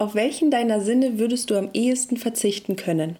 [0.00, 3.18] Auf welchen deiner Sinne würdest du am ehesten verzichten können?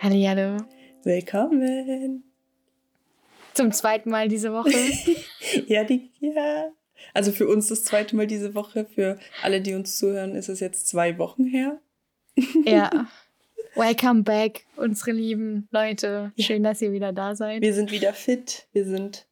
[0.00, 0.56] Hallihallo.
[1.04, 2.24] Willkommen.
[3.52, 4.72] Zum zweiten Mal diese Woche.
[5.68, 6.72] ja, die, ja.
[7.12, 8.86] Also für uns das zweite Mal diese Woche.
[8.86, 11.80] Für alle, die uns zuhören, ist es jetzt zwei Wochen her.
[12.64, 13.06] ja.
[13.76, 16.32] Welcome back, unsere lieben Leute.
[16.38, 17.60] Schön, dass ihr wieder da seid.
[17.60, 19.26] Wir sind wieder fit, wir sind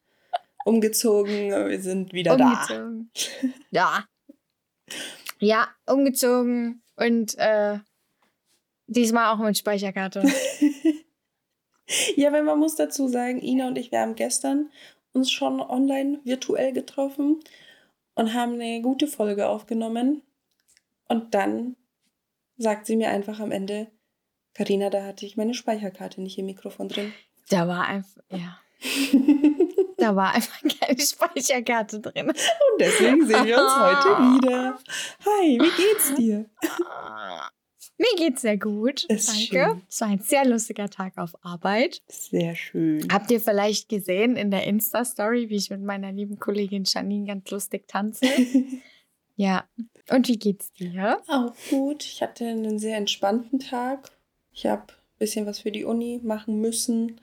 [0.65, 3.11] umgezogen, wir sind wieder umgezogen.
[3.13, 3.49] da.
[3.71, 4.05] Ja.
[5.39, 7.79] Ja, umgezogen und äh,
[8.89, 10.23] diesmal auch mit Speicherkarte.
[12.17, 14.71] ja, wenn man muss dazu sagen, Ina und ich, wir haben gestern
[15.13, 17.39] uns schon online virtuell getroffen
[18.17, 20.23] und haben eine gute Folge aufgenommen.
[21.07, 21.77] Und dann
[22.57, 23.87] sagt sie mir einfach am Ende,
[24.55, 27.13] Karina, da hatte ich meine Speicherkarte nicht im Mikrofon drin.
[27.49, 28.59] Da war einfach, ja.
[29.97, 32.29] da war einfach keine Speicherkarte drin.
[32.29, 32.37] Und
[32.79, 34.79] deswegen sehen wir uns heute wieder.
[35.25, 36.51] Hi, wie geht's dir?
[37.97, 39.05] Mir geht's sehr gut.
[39.05, 39.41] Ist Danke.
[39.41, 39.83] Schön.
[39.89, 42.03] Es war ein sehr lustiger Tag auf Arbeit.
[42.09, 43.07] Sehr schön.
[43.13, 47.51] Habt ihr vielleicht gesehen in der Insta-Story, wie ich mit meiner lieben Kollegin Janine ganz
[47.51, 48.27] lustig tanze?
[49.37, 49.65] ja.
[50.11, 51.23] Und wie geht's dir?
[51.29, 52.05] Auch gut.
[52.05, 54.11] Ich hatte einen sehr entspannten Tag
[54.53, 57.21] ich habe ein bisschen was für die Uni machen müssen.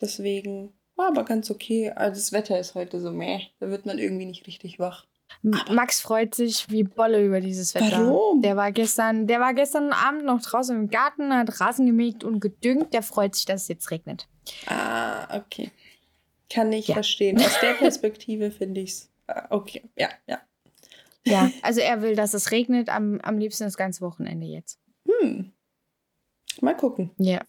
[0.00, 1.90] Deswegen war aber ganz okay.
[1.90, 3.40] Also das Wetter ist heute so meh.
[3.60, 5.06] Da wird man irgendwie nicht richtig wach.
[5.42, 8.06] Aber Max freut sich wie Bolle über dieses Wetter.
[8.06, 8.42] Warum?
[8.42, 12.40] Der war gestern, der war gestern Abend noch draußen im Garten, hat Rasen gemäht und
[12.40, 12.94] gedüngt.
[12.94, 14.28] Der freut sich, dass es jetzt regnet.
[14.66, 15.70] Ah, okay.
[16.50, 16.94] Kann ich ja.
[16.94, 17.38] verstehen.
[17.38, 19.82] Aus der Perspektive finde ich es ah, okay.
[19.96, 20.40] Ja, ja.
[21.26, 24.78] Ja, also er will, dass es regnet, am, am liebsten das ganze Wochenende jetzt.
[25.08, 25.53] Hm.
[26.62, 27.10] Mal gucken.
[27.18, 27.40] Ja.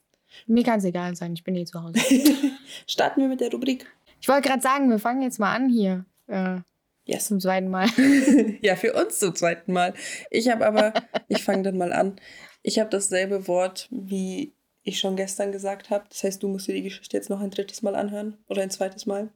[0.48, 2.00] Mir kann es egal sein, ich bin eh zu Hause.
[2.88, 3.88] Starten wir mit der Rubrik.
[4.20, 6.06] Ich wollte gerade sagen, wir fangen jetzt mal an hier.
[6.28, 6.58] Äh,
[7.06, 7.28] yes.
[7.28, 7.88] Zum zweiten Mal.
[8.61, 9.94] ja, für uns zum zweiten Mal.
[10.30, 10.94] Ich habe aber,
[11.27, 12.20] ich fange dann mal an.
[12.64, 16.05] Ich habe dasselbe Wort, wie ich schon gestern gesagt habe.
[16.10, 18.71] Das heißt, du musst dir die Geschichte jetzt noch ein drittes Mal anhören oder ein
[18.71, 19.30] zweites Mal.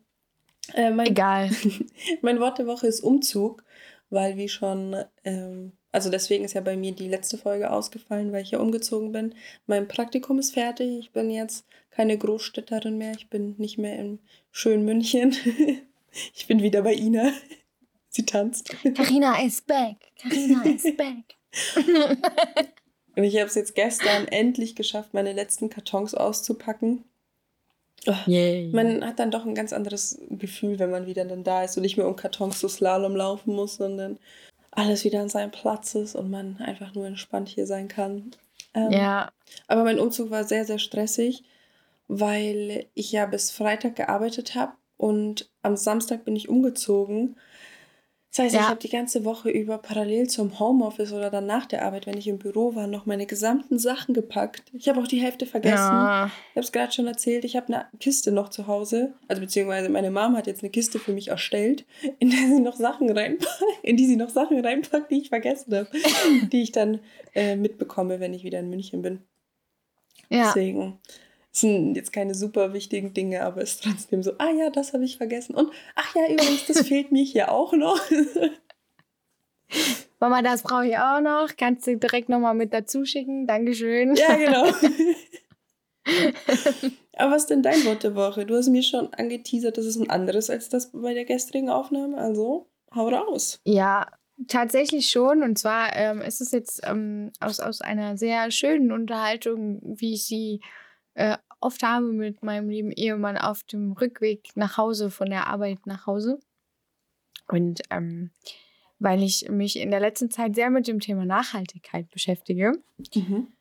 [0.74, 1.50] Äh, mein, Egal.
[2.22, 3.64] mein Wort der Woche ist Umzug,
[4.10, 8.44] weil wie schon ähm, also deswegen ist ja bei mir die letzte Folge ausgefallen, weil
[8.44, 9.34] ich ja umgezogen bin.
[9.66, 11.00] Mein Praktikum ist fertig.
[11.00, 13.14] Ich bin jetzt keine Großstädterin mehr.
[13.18, 14.20] Ich bin nicht mehr im
[14.52, 15.36] schönen München.
[16.36, 17.32] ich bin wieder bei Ina.
[18.10, 18.70] Sie tanzt.
[18.96, 19.98] Karina is back.
[20.22, 21.38] Karina is back.
[23.16, 27.04] Und ich habe es jetzt gestern endlich geschafft, meine letzten Kartons auszupacken.
[28.08, 28.14] Oh,
[28.72, 31.84] man hat dann doch ein ganz anderes Gefühl, wenn man wieder dann da ist und
[31.84, 34.18] nicht mehr um Kartons so Slalom laufen muss, sondern
[34.72, 38.32] alles wieder an seinem Platz ist und man einfach nur entspannt hier sein kann.
[38.74, 39.32] Ähm, ja.
[39.68, 41.44] Aber mein Umzug war sehr, sehr stressig,
[42.08, 47.36] weil ich ja bis Freitag gearbeitet habe und am Samstag bin ich umgezogen
[48.32, 48.62] das heißt, ja.
[48.62, 52.18] ich habe die ganze Woche über parallel zum Homeoffice oder dann nach der Arbeit, wenn
[52.18, 54.70] ich im Büro war, noch meine gesamten Sachen gepackt.
[54.72, 55.74] Ich habe auch die Hälfte vergessen.
[55.76, 56.28] Ja.
[56.28, 57.44] Ich habe es gerade schon erzählt.
[57.44, 59.14] Ich habe eine Kiste noch zu Hause.
[59.28, 61.86] Also beziehungsweise meine Mom hat jetzt eine Kiste für mich erstellt,
[62.20, 65.76] in der sie noch Sachen reinpackt, in die sie noch Sachen reinpackt, die ich vergessen
[65.76, 65.90] habe,
[66.52, 67.00] die ich dann
[67.34, 69.22] äh, mitbekomme, wenn ich wieder in München bin.
[70.30, 70.44] Ja.
[70.46, 71.00] Deswegen
[71.52, 74.94] das sind jetzt keine super wichtigen Dinge, aber es ist trotzdem so, ah ja, das
[74.94, 75.56] habe ich vergessen.
[75.56, 78.00] Und ach ja, übrigens, das fehlt mir hier auch noch.
[80.20, 81.56] Mama, das brauche ich auch noch.
[81.58, 83.48] Kannst du direkt nochmal mit dazu schicken.
[83.48, 84.16] Dankeschön.
[84.16, 84.66] Ja, genau.
[87.18, 88.46] aber was ist denn dein Wort der Woche?
[88.46, 92.18] Du hast mir schon angeteasert, das ist ein anderes als das bei der gestrigen Aufnahme.
[92.18, 93.62] Also hau raus.
[93.64, 94.08] Ja,
[94.48, 95.44] Tatsächlich schon.
[95.44, 100.26] Und zwar ähm, ist es jetzt ähm, aus, aus einer sehr schönen Unterhaltung, wie ich
[100.26, 100.62] sie
[101.20, 105.86] äh, oft habe mit meinem lieben Ehemann auf dem Rückweg nach Hause, von der Arbeit
[105.86, 106.40] nach Hause.
[107.50, 108.32] Und ähm,
[109.00, 112.72] weil ich mich in der letzten Zeit sehr mit dem Thema Nachhaltigkeit beschäftige,
[113.14, 113.52] mhm.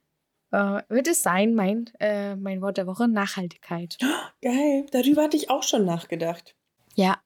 [0.53, 3.99] äh, wird es sein, mein, äh, mein Wort der Woche, Nachhaltigkeit.
[4.43, 6.55] geil, darüber hatte ich auch schon nachgedacht.
[6.95, 7.21] Ja.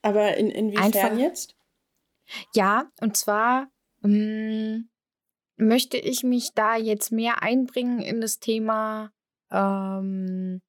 [0.00, 1.56] Aber in, inwiefern Einfach, jetzt?
[2.54, 3.68] Ja, und zwar
[4.02, 4.88] ähm,
[5.56, 9.12] möchte ich mich da jetzt mehr einbringen in das Thema
[9.56, 10.60] ähm,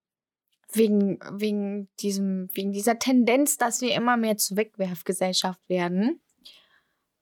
[0.72, 6.22] wegen, wegen, diesem, wegen dieser Tendenz, dass wir immer mehr zur Wegwerfgesellschaft werden.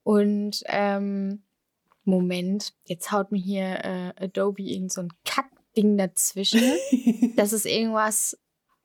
[0.04, 1.44] Und ähm,
[2.04, 6.62] Moment, jetzt haut mir hier äh, Adobe irgend so ein Kackding dazwischen,
[7.36, 8.38] dass es irgendwas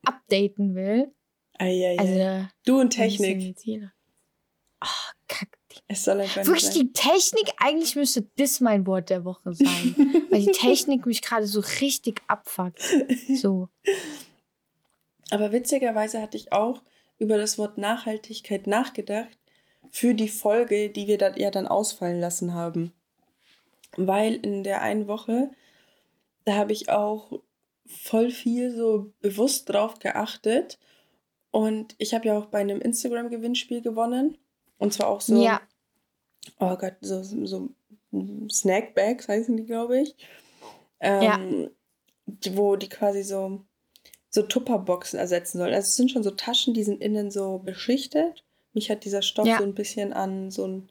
[0.04, 1.12] updaten will.
[1.58, 3.54] Ei, ei, also, du und Technik.
[4.82, 5.59] Oh, Kack.
[5.88, 6.74] Es soll einfach Wirklich, sein.
[6.74, 9.94] die Technik, eigentlich müsste das mein Wort der Woche sein.
[10.30, 12.80] weil die Technik mich gerade so richtig abfuckt.
[13.36, 13.68] So.
[15.30, 16.82] Aber witzigerweise hatte ich auch
[17.18, 19.38] über das Wort Nachhaltigkeit nachgedacht
[19.90, 22.92] für die Folge, die wir dann ja dann ausfallen lassen haben.
[23.96, 25.50] Weil in der einen Woche,
[26.44, 27.40] da habe ich auch
[27.86, 30.78] voll viel so bewusst drauf geachtet.
[31.50, 34.38] Und ich habe ja auch bei einem Instagram-Gewinnspiel gewonnen.
[34.80, 35.60] Und zwar auch so, ja.
[36.58, 37.68] oh Gott, so, so
[38.50, 40.16] Snackbags heißen die, glaube ich.
[40.98, 42.52] Ähm, ja.
[42.54, 43.60] Wo die quasi so,
[44.30, 45.74] so Tupperboxen ersetzen sollen.
[45.74, 48.42] Also es sind schon so Taschen, die sind innen so beschichtet.
[48.72, 49.58] Mich hat dieser Stoff ja.
[49.58, 50.88] so ein bisschen an so ein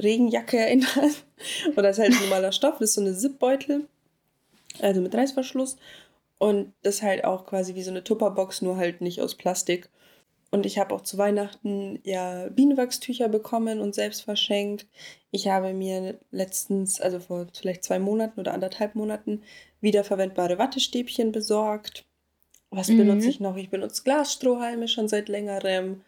[0.00, 1.24] Regenjacke erinnert.
[1.76, 3.86] Oder es ist halt ein normaler Stoff, das ist so eine Zipbeutel.
[4.80, 5.76] Also mit Reißverschluss.
[6.38, 9.88] Und das ist halt auch quasi wie so eine Tupperbox, nur halt nicht aus Plastik.
[10.52, 14.86] Und ich habe auch zu Weihnachten ja Bienenwachstücher bekommen und selbst verschenkt.
[15.30, 19.42] Ich habe mir letztens, also vor vielleicht zwei Monaten oder anderthalb Monaten,
[19.80, 22.04] wiederverwendbare Wattestäbchen besorgt.
[22.68, 22.98] Was mhm.
[22.98, 23.56] benutze ich noch?
[23.56, 26.02] Ich benutze Glasstrohhalme schon seit längerem.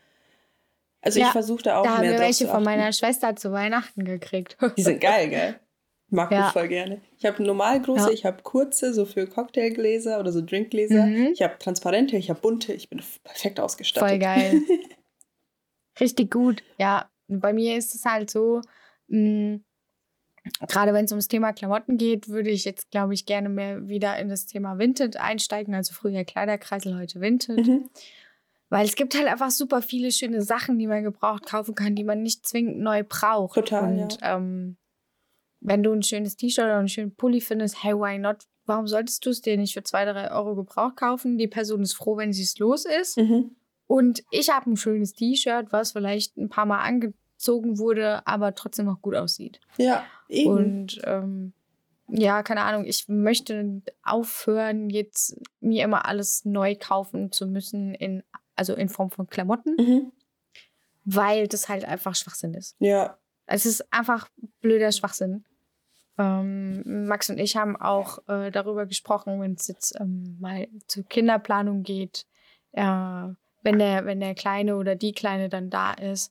[1.01, 3.51] Also ja, ich versuche da auch da mehr haben wir welche von meiner Schwester zu
[3.51, 4.59] Weihnachten gekriegt.
[4.77, 5.61] Die sind geil, gell?
[6.11, 6.47] Mag ja.
[6.47, 7.01] ich voll gerne.
[7.19, 8.13] Ich habe normal große, ja.
[8.13, 11.07] ich habe kurze, so für Cocktailgläser oder so Drinkgläser.
[11.07, 11.31] Mhm.
[11.33, 12.73] Ich habe transparente, ich habe bunte.
[12.73, 14.09] Ich bin perfekt ausgestattet.
[14.09, 14.61] Voll geil.
[16.01, 16.63] Richtig gut.
[16.79, 18.61] Ja, bei mir ist es halt so,
[19.09, 19.65] mh, mm,
[20.69, 24.19] gerade wenn es ums Thema Klamotten geht, würde ich jetzt, glaube ich, gerne mehr wieder
[24.19, 25.75] in das Thema Vinted einsteigen.
[25.75, 27.67] Also früher Kleiderkreisel, heute Vinted.
[27.67, 27.89] Mhm.
[28.69, 32.05] Weil es gibt halt einfach super viele schöne Sachen, die man gebraucht kaufen kann, die
[32.05, 33.55] man nicht zwingend neu braucht.
[33.55, 33.85] Total.
[33.85, 34.37] Und ja.
[34.37, 34.77] ähm,
[35.65, 38.45] wenn du ein schönes T-Shirt oder einen schönen Pulli findest, hey, why not?
[38.67, 41.39] Warum solltest du es dir nicht für zwei, drei Euro gebraucht kaufen?
[41.39, 43.17] Die Person ist froh, wenn sie es los ist.
[43.17, 43.57] Mhm.
[43.87, 48.87] Und ich habe ein schönes T-Shirt, was vielleicht ein paar Mal angezogen wurde, aber trotzdem
[48.87, 49.59] noch gut aussieht.
[49.79, 50.51] Ja, eben.
[50.51, 51.53] Und ähm,
[52.09, 58.23] ja, keine Ahnung, ich möchte aufhören, jetzt mir immer alles neu kaufen zu müssen, in,
[58.55, 60.13] also in Form von Klamotten, mhm.
[61.05, 62.77] weil das halt einfach Schwachsinn ist.
[62.81, 63.19] Ja.
[63.47, 64.29] Es ist einfach
[64.61, 65.45] blöder Schwachsinn.
[66.17, 71.05] Ähm, Max und ich haben auch äh, darüber gesprochen, wenn es jetzt ähm, mal zur
[71.05, 72.27] Kinderplanung geht,
[72.73, 76.31] äh, wenn, der, wenn der Kleine oder die Kleine dann da ist,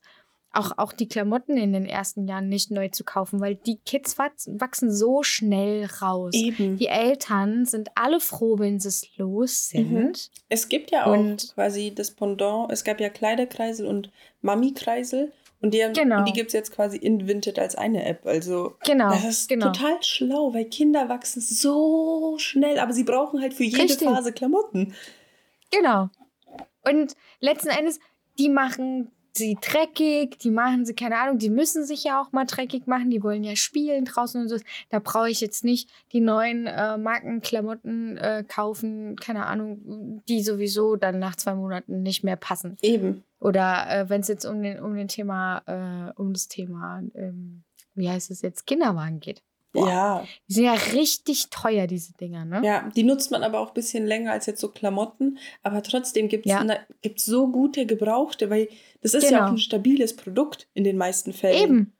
[0.54, 4.18] auch, auch die Klamotten in den ersten Jahren nicht neu zu kaufen, weil die Kids
[4.18, 6.32] wachsen so schnell raus.
[6.34, 6.78] Eben.
[6.78, 9.92] Die Eltern sind alle froh, wenn sie es los sind.
[9.92, 10.12] Mhm.
[10.48, 14.10] Es gibt ja auch und quasi das Pendant, es gab ja Kleiderkreisel und
[14.42, 15.32] Mami-Kreisel
[15.64, 16.24] und die, genau.
[16.24, 18.26] die gibt es jetzt quasi in Vinted als eine App.
[18.26, 19.72] Also genau, das ist genau.
[19.72, 24.06] total schlau, weil Kinder wachsen so schnell, aber sie brauchen halt für jede Richtig.
[24.06, 24.94] Phase Klamotten.
[25.70, 26.10] Genau.
[26.86, 27.98] Und letzten Endes,
[28.38, 32.44] die machen sie dreckig, die machen sie, keine Ahnung, die müssen sich ja auch mal
[32.44, 34.56] dreckig machen, die wollen ja spielen draußen und so.
[34.90, 40.96] Da brauche ich jetzt nicht die neuen äh, Markenklamotten äh, kaufen, keine Ahnung, die sowieso
[40.96, 42.76] dann nach zwei Monaten nicht mehr passen.
[42.82, 43.24] Eben.
[43.40, 47.64] Oder äh, wenn es jetzt um den, um den Thema, äh, um das Thema, ähm,
[47.94, 49.42] wie heißt es jetzt, Kinderwagen geht.
[49.74, 49.88] Boah.
[49.88, 50.24] Ja.
[50.48, 52.62] Die sind ja richtig teuer, diese Dinger, ne?
[52.64, 55.38] Ja, die nutzt man aber auch ein bisschen länger als jetzt so Klamotten.
[55.64, 56.64] Aber trotzdem gibt es ja.
[57.16, 58.68] so gute Gebrauchte, weil
[59.02, 59.40] das ist genau.
[59.40, 61.62] ja auch ein stabiles Produkt in den meisten Fällen.
[61.62, 61.92] Eben.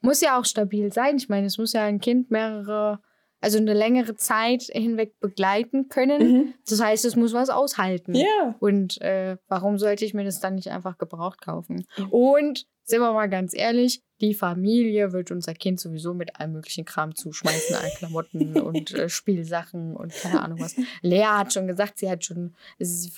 [0.00, 1.16] Muss ja auch stabil sein.
[1.16, 3.00] Ich meine, es muss ja ein Kind mehrere,
[3.44, 6.32] also eine längere Zeit hinweg begleiten können.
[6.32, 6.54] Mhm.
[6.66, 8.14] Das heißt, es muss was aushalten.
[8.14, 8.54] Ja.
[8.58, 11.84] Und äh, warum sollte ich mir das dann nicht einfach gebraucht kaufen?
[11.98, 12.08] Mhm.
[12.08, 16.86] Und sind wir mal ganz ehrlich, die Familie wird unser Kind sowieso mit allem möglichen
[16.86, 20.76] Kram zuschmeißen, an Klamotten und äh, Spielsachen und keine Ahnung was.
[21.02, 23.12] Lea hat schon gesagt, sie hat schon, sie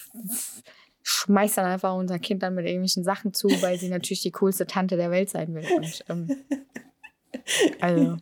[1.05, 4.67] schmeißt dann einfach unser Kind dann mit irgendwelchen Sachen zu, weil sie natürlich die coolste
[4.67, 5.65] Tante der Welt sein will.
[5.77, 6.37] Und, ähm,
[7.81, 8.17] also.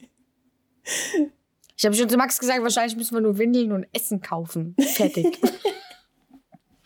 [1.77, 4.77] Ich habe schon zu Max gesagt, wahrscheinlich müssen wir nur Windeln und Essen kaufen.
[4.79, 5.41] Fertig.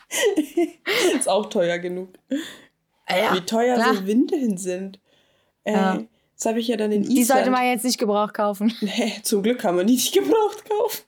[1.14, 2.11] Ist auch teuer genug.
[3.09, 3.95] Ja, Wie teuer klar.
[3.95, 5.00] so Windeln sind.
[5.64, 6.02] Äh, ja.
[6.35, 7.18] Das habe ich ja dann in Island.
[7.18, 8.73] Die sollte man jetzt nicht gebraucht kaufen.
[8.80, 11.04] Nee, zum Glück kann man die nicht gebraucht kaufen.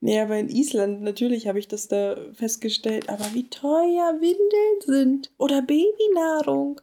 [0.00, 3.08] nee, aber in Island, natürlich habe ich das da festgestellt.
[3.08, 5.32] Aber wie teuer Windeln sind.
[5.38, 6.80] Oder Babynahrung.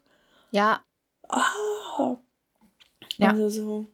[0.52, 0.82] Ja.
[1.28, 2.18] Ah.
[3.18, 3.30] Ja.
[3.30, 3.86] Also so.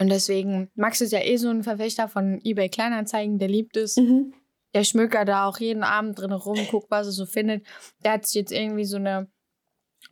[0.00, 3.96] Und deswegen, Max ist ja eh so ein Verfechter von eBay Kleinanzeigen, der liebt es.
[3.96, 4.32] Mhm.
[4.72, 7.66] Der schmökert da auch jeden Abend drin rum, guckt, was er so findet.
[8.04, 9.28] Der hat sich jetzt irgendwie so eine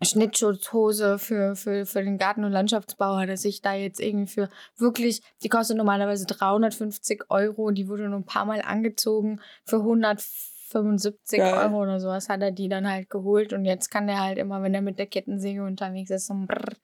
[0.02, 4.48] Schnittschutzhose für, für, für den Garten- und Landschaftsbau hat er sich da jetzt irgendwie für
[4.76, 9.76] wirklich, die kostet normalerweise 350 Euro und die wurde nur ein paar Mal angezogen für
[9.76, 10.22] 100
[10.68, 11.54] 75 Geil.
[11.54, 13.52] Euro oder sowas hat er die dann halt geholt.
[13.52, 16.74] Und jetzt kann er halt immer, wenn er mit der Kettensäge unterwegs ist, so brrr,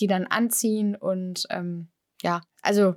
[0.00, 0.96] die dann anziehen.
[0.96, 1.88] Und ähm,
[2.22, 2.94] ja, also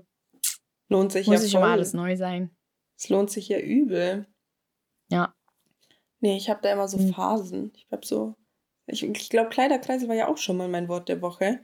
[0.89, 2.51] lohnt sich muss ja nicht immer alles neu sein.
[2.97, 4.27] Es lohnt sich ja übel.
[5.09, 5.33] Ja.
[6.19, 7.13] Nee, ich habe da immer so hm.
[7.13, 7.71] Phasen.
[7.75, 8.35] Ich habe so,
[8.85, 11.59] ich, ich glaube, Kleiderkreise war ja auch schon mal mein Wort der Woche.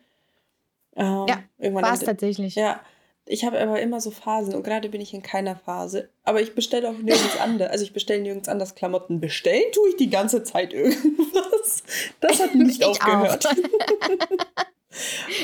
[0.96, 2.56] Ähm, ja, war es tatsächlich.
[2.56, 2.82] Ja,
[3.28, 6.10] ich habe aber immer so Phasen und gerade bin ich in keiner Phase.
[6.24, 7.70] Aber ich bestelle auch nirgends anders.
[7.70, 9.20] Also ich bestelle nirgends anders Klamotten.
[9.20, 11.84] Bestellen tue ich die ganze Zeit irgendwas.
[12.20, 13.48] Das hat nicht ich aufgehört.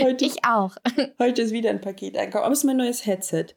[0.01, 0.75] Heute, ich auch.
[1.19, 2.45] Heute ist wieder ein Paket eingekommen.
[2.45, 3.47] Aber es ist mein neues Headset.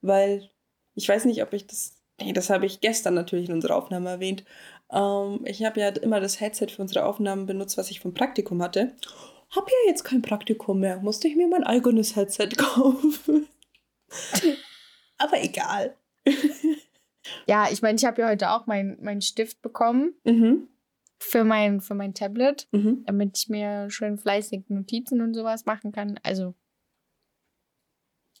[0.00, 0.50] Weil
[0.94, 1.96] ich weiß nicht, ob ich das.
[2.20, 4.44] Nee, das habe ich gestern natürlich in unserer Aufnahme erwähnt.
[4.92, 8.62] Ähm, ich habe ja immer das Headset für unsere Aufnahmen benutzt, was ich vom Praktikum
[8.62, 8.92] hatte.
[9.50, 10.98] Hab ja jetzt kein Praktikum mehr.
[10.98, 13.48] Musste ich mir mein eigenes Headset kaufen.
[15.18, 15.96] Aber egal.
[17.46, 20.14] ja, ich meine, ich habe ja heute auch meinen mein Stift bekommen.
[20.24, 20.68] Mhm.
[21.26, 23.02] Für mein, für mein Tablet, mhm.
[23.06, 26.20] damit ich mir schön fleißig Notizen und sowas machen kann.
[26.22, 26.54] Also,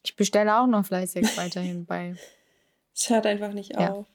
[0.04, 2.14] ich bestelle auch noch fleißig weiterhin bei.
[2.94, 3.90] Es hört einfach nicht ja.
[3.90, 4.06] auf.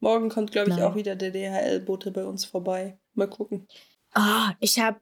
[0.00, 0.84] Morgen kommt, glaube ich, Nein.
[0.84, 2.98] auch wieder der DHL-Bote bei uns vorbei.
[3.12, 3.68] Mal gucken.
[4.12, 5.00] Ah, oh, ich habe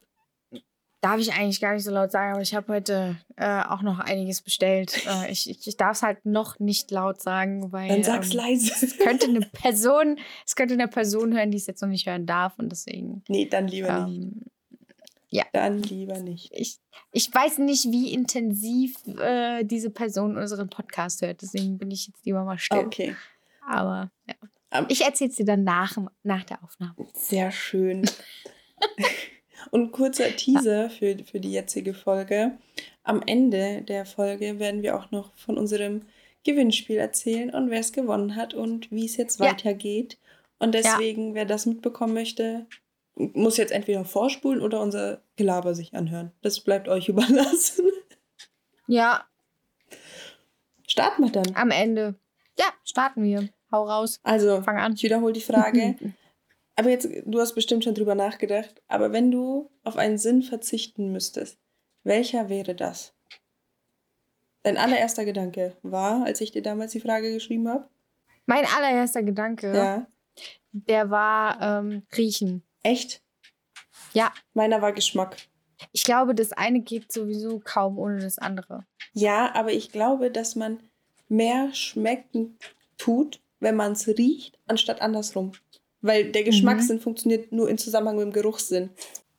[1.02, 3.98] Darf ich eigentlich gar nicht so laut sagen, aber ich habe heute äh, auch noch
[3.98, 5.04] einiges bestellt.
[5.06, 7.88] Äh, ich ich, ich darf es halt noch nicht laut sagen, weil.
[7.88, 8.72] Dann sag's ähm, leise.
[8.86, 12.24] Es könnte eine Person, es könnte eine Person hören, die es jetzt noch nicht hören
[12.24, 13.22] darf und deswegen.
[13.28, 14.52] Nee, dann lieber ähm, nicht.
[15.32, 15.44] Ja.
[15.52, 16.52] Dann lieber nicht.
[16.52, 16.78] Ich,
[17.10, 22.24] ich weiß nicht, wie intensiv äh, diese Person unseren Podcast hört, deswegen bin ich jetzt
[22.24, 22.78] lieber mal still.
[22.78, 23.16] Okay.
[23.66, 24.34] Aber ja.
[24.78, 26.94] Um, ich erzähle es dir dann nach, nach der Aufnahme.
[27.14, 28.08] Sehr schön.
[29.70, 32.52] Und kurzer Teaser für, für die jetzige Folge.
[33.04, 36.02] Am Ende der Folge werden wir auch noch von unserem
[36.44, 39.46] Gewinnspiel erzählen und wer es gewonnen hat und wie es jetzt ja.
[39.46, 40.18] weitergeht.
[40.58, 41.34] Und deswegen, ja.
[41.34, 42.66] wer das mitbekommen möchte,
[43.14, 46.32] muss jetzt entweder vorspulen oder unser Gelaber sich anhören.
[46.42, 47.86] Das bleibt euch überlassen.
[48.86, 49.24] Ja.
[50.86, 51.54] Starten wir dann.
[51.54, 52.14] Am Ende.
[52.58, 53.48] Ja, starten wir.
[53.70, 54.20] Hau raus.
[54.22, 54.94] Also, Fang an.
[54.94, 55.96] ich wiederhole die Frage.
[56.76, 61.12] Aber jetzt, du hast bestimmt schon drüber nachgedacht, aber wenn du auf einen Sinn verzichten
[61.12, 61.58] müsstest,
[62.02, 63.14] welcher wäre das?
[64.62, 67.88] Dein allererster Gedanke war, als ich dir damals die Frage geschrieben habe?
[68.46, 70.06] Mein allererster Gedanke, ja.
[70.72, 72.62] der war ähm, Riechen.
[72.82, 73.22] Echt?
[74.12, 74.32] Ja.
[74.54, 75.36] Meiner war Geschmack.
[75.92, 78.86] Ich glaube, das eine geht sowieso kaum ohne das andere.
[79.12, 80.80] Ja, aber ich glaube, dass man
[81.28, 82.56] mehr schmecken
[82.98, 85.52] tut, wenn man es riecht, anstatt andersrum.
[86.02, 87.00] Weil der Geschmackssinn mhm.
[87.00, 88.90] funktioniert nur im Zusammenhang mit dem Geruchssinn.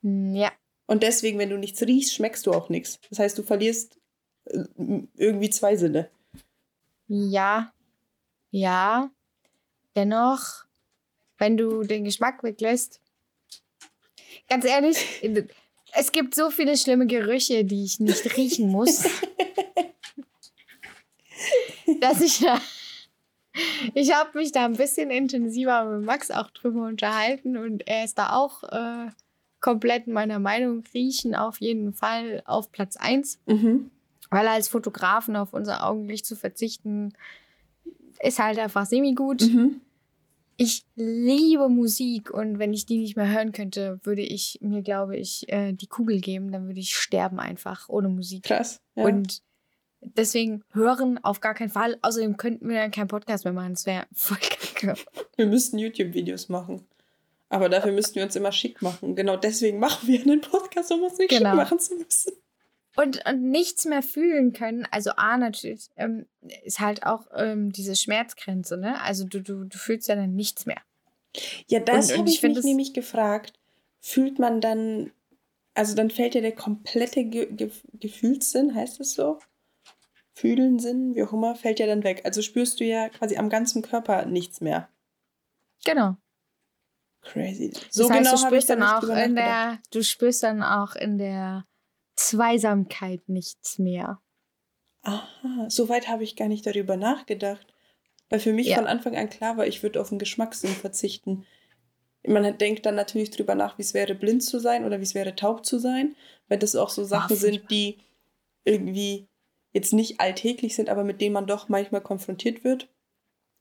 [0.02, 0.52] Mm, ja.
[0.86, 3.00] Und deswegen, wenn du nichts riechst, schmeckst du auch nichts.
[3.10, 3.98] Das heißt, du verlierst
[4.46, 4.64] äh,
[5.18, 6.10] irgendwie zwei Sinne.
[7.08, 7.74] Ja.
[8.52, 9.12] Ja.
[9.96, 10.66] Dennoch,
[11.38, 13.02] wenn du den Geschmack weglässt,
[14.48, 14.98] ganz ehrlich,
[15.94, 19.04] es gibt so viele schlimme Gerüche, die ich nicht riechen muss,
[22.00, 22.62] dass ich da
[23.94, 28.18] ich habe mich da ein bisschen intensiver mit Max auch drüber unterhalten und er ist
[28.18, 29.12] da auch äh,
[29.60, 30.84] komplett meiner Meinung.
[30.94, 33.40] Riechen auf jeden Fall auf Platz 1.
[33.46, 33.92] Mhm.
[34.30, 37.14] Weil als Fotografen auf unser Augenlicht zu verzichten,
[38.20, 39.42] ist halt einfach semi-gut.
[39.42, 39.82] Mhm.
[40.58, 45.18] Ich liebe Musik und wenn ich die nicht mehr hören könnte, würde ich mir, glaube
[45.18, 46.52] ich, äh, die Kugel geben.
[46.52, 48.44] Dann würde ich sterben einfach ohne Musik.
[48.44, 48.80] Krass.
[48.96, 49.06] Ja.
[49.06, 49.42] Und
[50.06, 51.98] Deswegen hören auf gar keinen Fall.
[52.02, 53.74] Außerdem könnten wir dann keinen Podcast mehr machen.
[53.74, 54.96] Das wäre voll kacke.
[55.36, 56.86] Wir müssten YouTube-Videos machen.
[57.50, 59.16] Aber dafür müssten wir uns immer schick machen.
[59.16, 61.52] Genau deswegen machen wir einen Podcast, um uns nicht genau.
[61.52, 62.34] schick machen zu müssen.
[62.96, 64.88] Und, und nichts mehr fühlen können.
[64.92, 66.26] Also A natürlich ähm,
[66.64, 69.02] ist halt auch ähm, diese Schmerzgrenze, ne?
[69.02, 70.82] Also du, du, du fühlst ja dann nichts mehr.
[71.68, 73.54] Ja, das habe ich, ich mich nämlich gefragt.
[74.00, 75.12] Fühlt man dann,
[75.74, 79.40] also dann fällt ja der komplette Ge Ge Gefühlssinn, heißt es so?
[80.34, 82.22] Fühlen, Sinn, wie auch immer, fällt ja dann weg.
[82.26, 84.90] Also spürst du ja quasi am ganzen Körper nichts mehr.
[85.86, 86.18] Genau.
[87.22, 87.72] Crazy.
[87.90, 91.18] So das heißt, genau du spürst dann auch in der, du spürst dann auch in
[91.18, 91.66] der
[92.16, 94.20] Zweisamkeit nichts mehr.
[95.04, 97.68] Aha, so weit habe ich gar nicht darüber nachgedacht.
[98.30, 98.78] Weil für mich ja.
[98.78, 101.46] von Anfang an klar war, ich würde auf den Geschmackssinn verzichten.
[102.26, 105.14] Man denkt dann natürlich drüber nach, wie es wäre, blind zu sein oder wie es
[105.14, 106.16] wäre, taub zu sein,
[106.48, 108.00] weil das auch so Sachen Ach, sind, die
[108.64, 109.28] irgendwie
[109.74, 112.88] jetzt nicht alltäglich sind, aber mit denen man doch manchmal konfrontiert wird.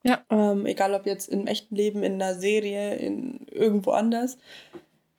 [0.05, 0.25] Ja.
[0.31, 4.39] Ähm, egal ob jetzt im echten Leben, in einer Serie, in irgendwo anders.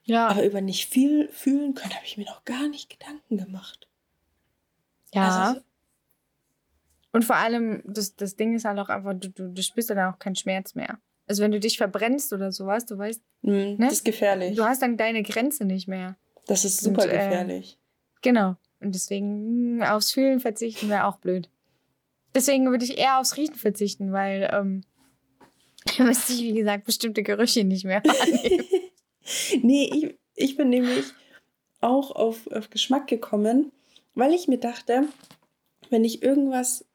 [0.04, 0.28] Ja.
[0.28, 3.88] Aber über nicht viel fühlen können, habe ich mir noch gar nicht Gedanken gemacht.
[5.14, 5.50] Ja.
[5.50, 5.62] Also,
[7.14, 9.96] und vor allem, das, das Ding ist halt auch einfach, du, du, du spürst ja
[9.96, 11.00] dann auch keinen Schmerz mehr.
[11.28, 13.22] Also wenn du dich verbrennst oder sowas, du weißt.
[13.44, 13.78] Mm, ne?
[13.80, 14.56] Das ist gefährlich.
[14.56, 16.18] Du hast dann deine Grenze nicht mehr.
[16.48, 17.78] Das ist super Und, äh, gefährlich.
[18.22, 18.56] Genau.
[18.84, 21.50] Und deswegen hm, aufs Fühlen verzichten wäre auch blöd.
[22.36, 24.84] Deswegen würde ich eher aufs Riechen verzichten, weil ähm,
[25.98, 28.66] da müsste ich, wie gesagt, bestimmte Gerüche nicht mehr wahrnehmen.
[29.62, 31.06] nee, ich, ich bin nämlich
[31.82, 33.72] auch auf, auf Geschmack gekommen,
[34.16, 35.08] weil ich mir dachte,
[35.90, 36.86] wenn ich irgendwas.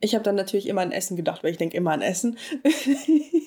[0.00, 2.36] Ich habe dann natürlich immer an Essen gedacht, weil ich denke immer an Essen.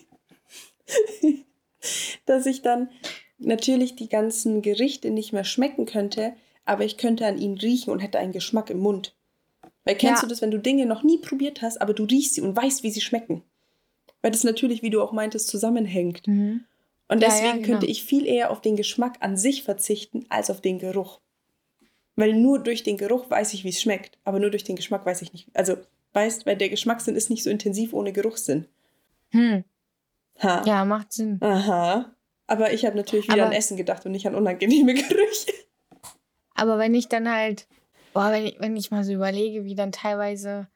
[2.26, 2.90] dass ich dann
[3.38, 6.34] natürlich die ganzen Gerichte nicht mehr schmecken könnte,
[6.68, 9.16] aber ich könnte an ihnen riechen und hätte einen Geschmack im Mund.
[9.86, 10.28] Weil kennst ja.
[10.28, 12.84] du das, wenn du Dinge noch nie probiert hast, aber du riechst sie und weißt,
[12.84, 13.44] wie sie schmecken?
[14.22, 16.28] Weil das natürlich, wie du auch meintest, zusammenhängt.
[16.28, 16.66] Mhm.
[17.08, 17.68] Und deswegen ja, ja, genau.
[17.68, 21.22] könnte ich viel eher auf den Geschmack an sich verzichten, als auf den Geruch.
[22.18, 25.06] Weil nur durch den Geruch weiß ich, wie es schmeckt, aber nur durch den Geschmack
[25.06, 25.48] weiß ich nicht.
[25.54, 25.78] Also,
[26.14, 28.66] weißt, weil der Geschmackssinn ist nicht so intensiv ohne Geruchssinn.
[29.30, 29.64] Hm.
[30.40, 30.64] Ha.
[30.66, 31.38] Ja, macht Sinn.
[31.42, 32.12] Aha.
[32.48, 35.54] Aber ich habe natürlich wieder aber, an Essen gedacht und nicht an unangenehme Gerüche.
[36.58, 37.68] Aber wenn ich dann halt,
[38.14, 40.68] boah, wenn ich, wenn ich mal so überlege, wie dann teilweise.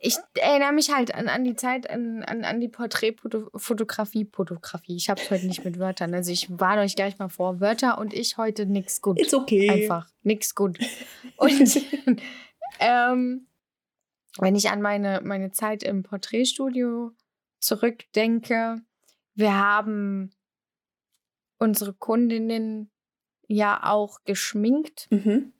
[0.00, 4.96] Ich erinnere mich halt an, an die Zeit, an, an, an die Porträtfotografie, Fotografie.
[4.96, 6.14] Ich habe es heute nicht mit Wörtern.
[6.14, 7.60] Also ich warne euch gleich mal vor.
[7.60, 9.20] Wörter und ich heute nix gut.
[9.20, 9.70] Ist okay.
[9.70, 10.08] Einfach.
[10.22, 10.78] Nix gut.
[11.36, 11.80] Und
[12.80, 13.46] ähm,
[14.38, 17.12] wenn ich an meine, meine Zeit im Porträtstudio
[17.60, 18.80] zurückdenke,
[19.34, 20.32] wir haben
[21.58, 22.90] unsere Kundinnen
[23.46, 25.06] ja auch geschminkt.
[25.10, 25.52] Mhm.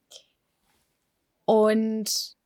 [1.45, 2.37] Und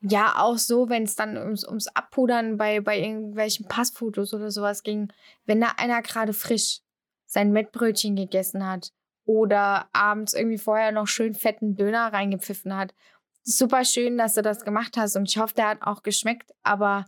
[0.00, 4.82] ja, auch so, wenn es dann ums, ums Abpudern bei, bei irgendwelchen Passfotos oder sowas
[4.82, 5.12] ging,
[5.44, 6.80] wenn da einer gerade frisch
[7.26, 8.92] sein Mettbrötchen gegessen hat
[9.24, 12.94] oder abends irgendwie vorher noch schön fetten Döner reingepfiffen hat.
[13.42, 17.06] Super schön, dass du das gemacht hast und ich hoffe, der hat auch geschmeckt, aber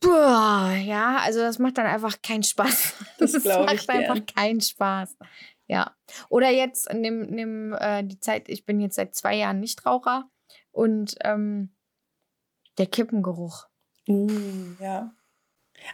[0.00, 2.94] Boah, ja, also das macht dann einfach keinen Spaß.
[3.18, 5.16] Das, das macht einfach keinen Spaß.
[5.68, 5.96] Ja.
[6.28, 10.28] Oder jetzt nimm, nimm äh, die Zeit, ich bin jetzt seit zwei Jahren Nichtraucher
[10.70, 11.70] und ähm,
[12.78, 13.66] der Kippengeruch.
[14.06, 14.28] Uh,
[14.80, 15.14] ja.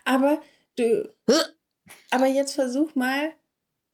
[0.04, 0.40] Aber
[0.76, 1.14] du.
[2.10, 3.32] aber jetzt versuch mal,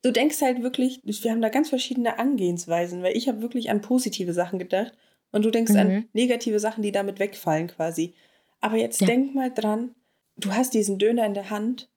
[0.03, 3.81] du denkst halt wirklich, wir haben da ganz verschiedene Angehensweisen, weil ich habe wirklich an
[3.81, 4.93] positive Sachen gedacht
[5.33, 5.79] und du denkst mhm.
[5.79, 8.15] an negative Sachen, die damit wegfallen quasi.
[8.61, 9.07] Aber jetzt ja.
[9.07, 9.95] denk mal dran,
[10.39, 11.91] du hast diesen Döner in der Hand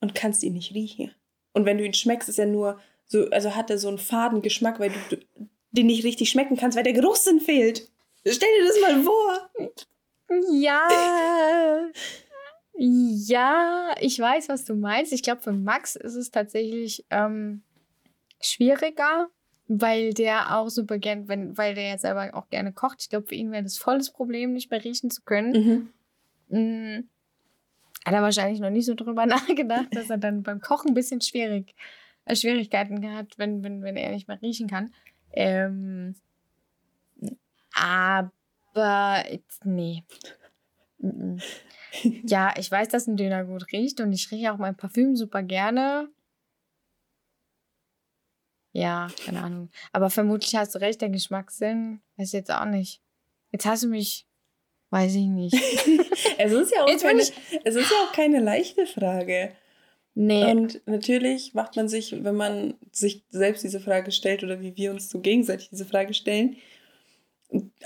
[0.00, 1.14] und kannst ihn nicht riechen.
[1.52, 4.42] Und wenn du ihn schmeckst, ist er nur so, also hat er so einen faden
[4.42, 5.18] Geschmack, weil du
[5.72, 7.90] den nicht richtig schmecken kannst, weil der Geruchssinn fehlt.
[8.26, 9.50] Stell dir das mal vor.
[10.52, 11.90] Ja.
[12.76, 15.12] ja, ich weiß, was du meinst.
[15.12, 17.62] Ich glaube, für Max ist es tatsächlich ähm,
[18.40, 19.28] schwieriger,
[19.68, 23.02] weil der auch super gern, wenn, weil der ja selber auch gerne kocht.
[23.02, 25.92] Ich glaube, für ihn wäre das volles Problem, nicht mehr riechen zu können.
[26.48, 27.08] Mhm.
[28.04, 31.20] Hat er wahrscheinlich noch nicht so drüber nachgedacht, dass er dann beim Kochen ein bisschen
[31.20, 31.74] schwierig,
[32.24, 34.92] äh, Schwierigkeiten hat, wenn, wenn, wenn er nicht mehr riechen kann.
[35.32, 36.14] Ähm,
[37.74, 39.24] aber
[39.64, 40.04] nee.
[42.24, 45.42] Ja, ich weiß, dass ein Döner gut riecht und ich rieche auch mein Parfüm super
[45.42, 46.08] gerne.
[48.72, 49.70] Ja, keine Ahnung.
[49.92, 53.00] Aber vermutlich hast du recht, der Geschmackssinn weiß ich jetzt auch nicht.
[53.52, 54.26] Jetzt hast du mich
[54.94, 55.54] Weiß ich nicht.
[56.38, 59.50] es, ist ja auch keine, es ist ja auch keine leichte Frage.
[60.14, 60.44] Nee.
[60.44, 64.92] Und natürlich macht man sich, wenn man sich selbst diese Frage stellt oder wie wir
[64.92, 66.58] uns so gegenseitig diese Frage stellen,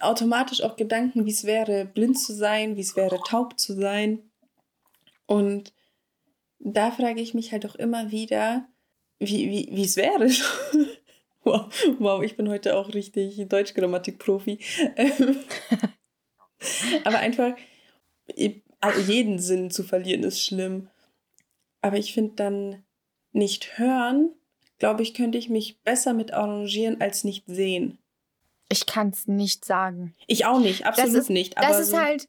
[0.02, 4.18] automatisch auch Gedanken, wie es wäre, blind zu sein, wie es wäre, taub zu sein.
[5.24, 5.72] Und
[6.58, 8.68] da frage ich mich halt auch immer wieder,
[9.18, 10.28] wie, wie, wie es wäre.
[11.42, 14.58] wow, wow, ich bin heute auch richtig Deutschgrammatik-Profi.
[17.04, 17.54] Aber einfach,
[18.80, 20.88] also jeden Sinn zu verlieren ist schlimm.
[21.80, 22.84] Aber ich finde dann
[23.32, 24.30] nicht hören,
[24.78, 27.98] glaube ich, könnte ich mich besser mit arrangieren als nicht sehen.
[28.68, 30.14] Ich kann es nicht sagen.
[30.26, 31.56] Ich auch nicht, absolut das ist, nicht.
[31.56, 32.28] Aber das ist so halt,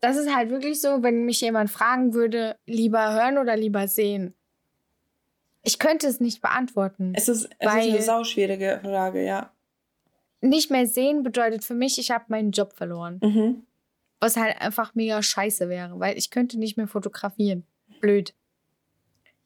[0.00, 4.34] das ist halt wirklich so, wenn mich jemand fragen würde, lieber hören oder lieber sehen.
[5.62, 7.12] Ich könnte es nicht beantworten.
[7.14, 9.52] Es ist, es ist eine sauschwierige Frage, ja
[10.40, 13.20] nicht mehr sehen bedeutet für mich, ich habe meinen Job verloren.
[13.22, 13.62] Mhm.
[14.20, 17.64] Was halt einfach mega scheiße wäre, weil ich könnte nicht mehr fotografieren.
[18.00, 18.34] Blöd.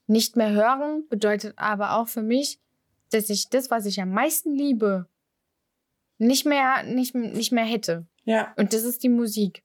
[0.07, 2.59] Nicht mehr hören bedeutet aber auch für mich,
[3.11, 5.07] dass ich das, was ich am meisten liebe,
[6.19, 8.07] nicht mehr, nicht, nicht mehr hätte.
[8.25, 8.53] Ja.
[8.57, 9.63] Und das ist die Musik.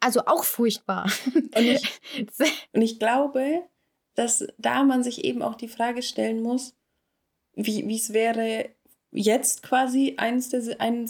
[0.00, 1.10] Also auch furchtbar.
[1.34, 2.00] Und ich,
[2.72, 3.62] und ich glaube,
[4.14, 6.74] dass da man sich eben auch die Frage stellen muss,
[7.54, 8.70] wie es wäre,
[9.14, 11.08] jetzt quasi eins der, einen,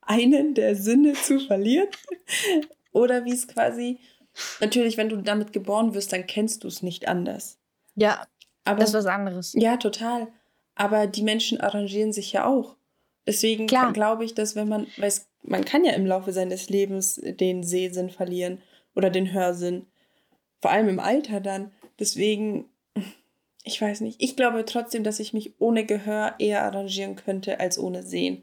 [0.00, 1.88] einen der Sinne zu verlieren
[2.92, 3.98] Oder wie es quasi,
[4.60, 7.58] natürlich, wenn du damit geboren wirst, dann kennst du es nicht anders.
[7.94, 8.26] Ja,
[8.64, 9.52] aber, das ist was anderes.
[9.54, 10.28] Ja, total.
[10.74, 12.76] Aber die Menschen arrangieren sich ja auch.
[13.26, 17.20] Deswegen glaube ich, dass wenn man, weil es, man kann ja im Laufe seines Lebens
[17.22, 18.60] den Sehsinn verlieren
[18.94, 19.86] oder den Hörsinn.
[20.60, 21.72] Vor allem im Alter dann.
[21.98, 22.68] Deswegen,
[23.64, 24.20] ich weiß nicht.
[24.20, 28.42] Ich glaube trotzdem, dass ich mich ohne Gehör eher arrangieren könnte als ohne Sehen.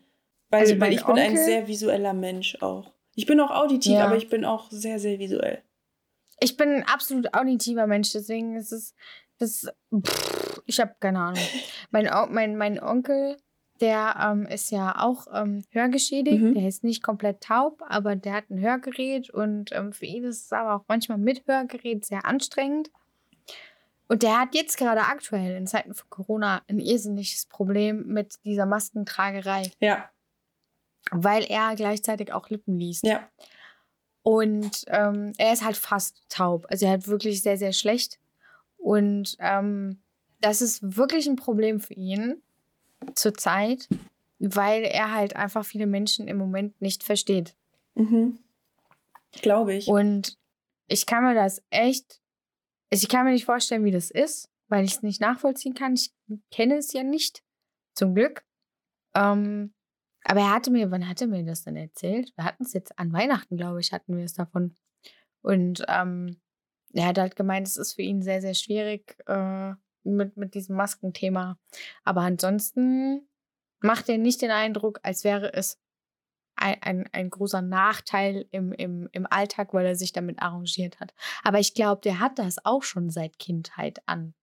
[0.49, 1.15] Weil, also weil ich Onkel?
[1.15, 2.91] bin ein sehr visueller Mensch auch.
[3.15, 4.05] Ich bin auch auditiv, ja.
[4.05, 5.61] aber ich bin auch sehr, sehr visuell.
[6.39, 8.95] Ich bin ein absolut auditiver Mensch, deswegen ist es.
[9.39, 11.43] Das, pff, ich habe keine Ahnung.
[11.91, 13.37] mein, mein, mein Onkel,
[13.81, 16.41] der ähm, ist ja auch ähm, hörgeschädigt.
[16.41, 16.53] Mhm.
[16.53, 20.45] Der ist nicht komplett taub, aber der hat ein Hörgerät und ähm, für ihn ist
[20.45, 22.89] es aber auch manchmal mit Hörgerät sehr anstrengend.
[24.09, 28.65] Und der hat jetzt gerade aktuell in Zeiten von Corona ein irrsinniges Problem mit dieser
[28.65, 29.71] Maskentragerei.
[29.79, 30.09] Ja.
[31.11, 33.05] Weil er gleichzeitig auch Lippen liest.
[33.05, 33.29] Ja.
[34.23, 36.65] Und ähm, er ist halt fast taub.
[36.69, 38.19] Also er hat wirklich sehr, sehr schlecht.
[38.77, 40.01] Und ähm,
[40.41, 42.41] das ist wirklich ein Problem für ihn
[43.13, 43.87] zurzeit,
[44.39, 47.55] weil er halt einfach viele Menschen im Moment nicht versteht.
[47.95, 48.39] Mhm.
[49.33, 49.87] Glaube ich.
[49.87, 50.37] Und
[50.87, 52.18] ich kann mir das echt,
[52.91, 55.93] also ich kann mir nicht vorstellen, wie das ist, weil ich es nicht nachvollziehen kann.
[55.93, 56.11] Ich
[56.51, 57.43] kenne es ja nicht,
[57.95, 58.43] zum Glück.
[59.15, 59.73] Ähm,
[60.23, 62.33] aber er hatte mir, wann hatte mir das denn erzählt?
[62.35, 64.75] Wir hatten es jetzt an Weihnachten, glaube ich, hatten wir es davon.
[65.41, 66.39] Und ähm,
[66.93, 69.73] er hat halt gemeint, es ist für ihn sehr, sehr schwierig äh,
[70.03, 71.57] mit, mit diesem Maskenthema.
[72.03, 73.27] Aber ansonsten
[73.81, 75.79] macht er nicht den Eindruck, als wäre es
[76.59, 81.13] ein, ein, ein großer Nachteil im, im, im Alltag, weil er sich damit arrangiert hat.
[81.43, 84.33] Aber ich glaube, der hat das auch schon seit Kindheit an.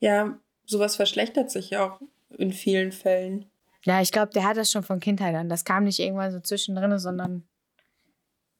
[0.00, 2.00] Ja, sowas verschlechtert sich ja auch
[2.36, 3.46] in vielen Fällen.
[3.84, 5.48] Ja, ich glaube, der hat das schon von Kindheit an.
[5.48, 7.48] Das kam nicht irgendwann so zwischendrin, sondern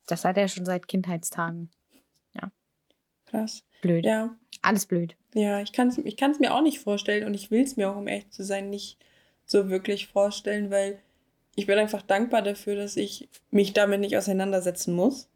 [0.07, 1.71] das hat er schon seit Kindheitstagen.
[2.35, 2.51] Ja.
[3.27, 3.62] Krass.
[3.83, 4.05] Blöd.
[4.05, 4.37] Ja.
[4.62, 5.17] Alles blöd.
[5.35, 7.91] Ja, ich kann es ich kann's mir auch nicht vorstellen und ich will es mir
[7.91, 8.99] auch, um echt zu sein, nicht
[9.45, 10.99] so wirklich vorstellen, weil
[11.59, 15.29] ich bin einfach dankbar dafür, dass ich mich damit nicht auseinandersetzen muss.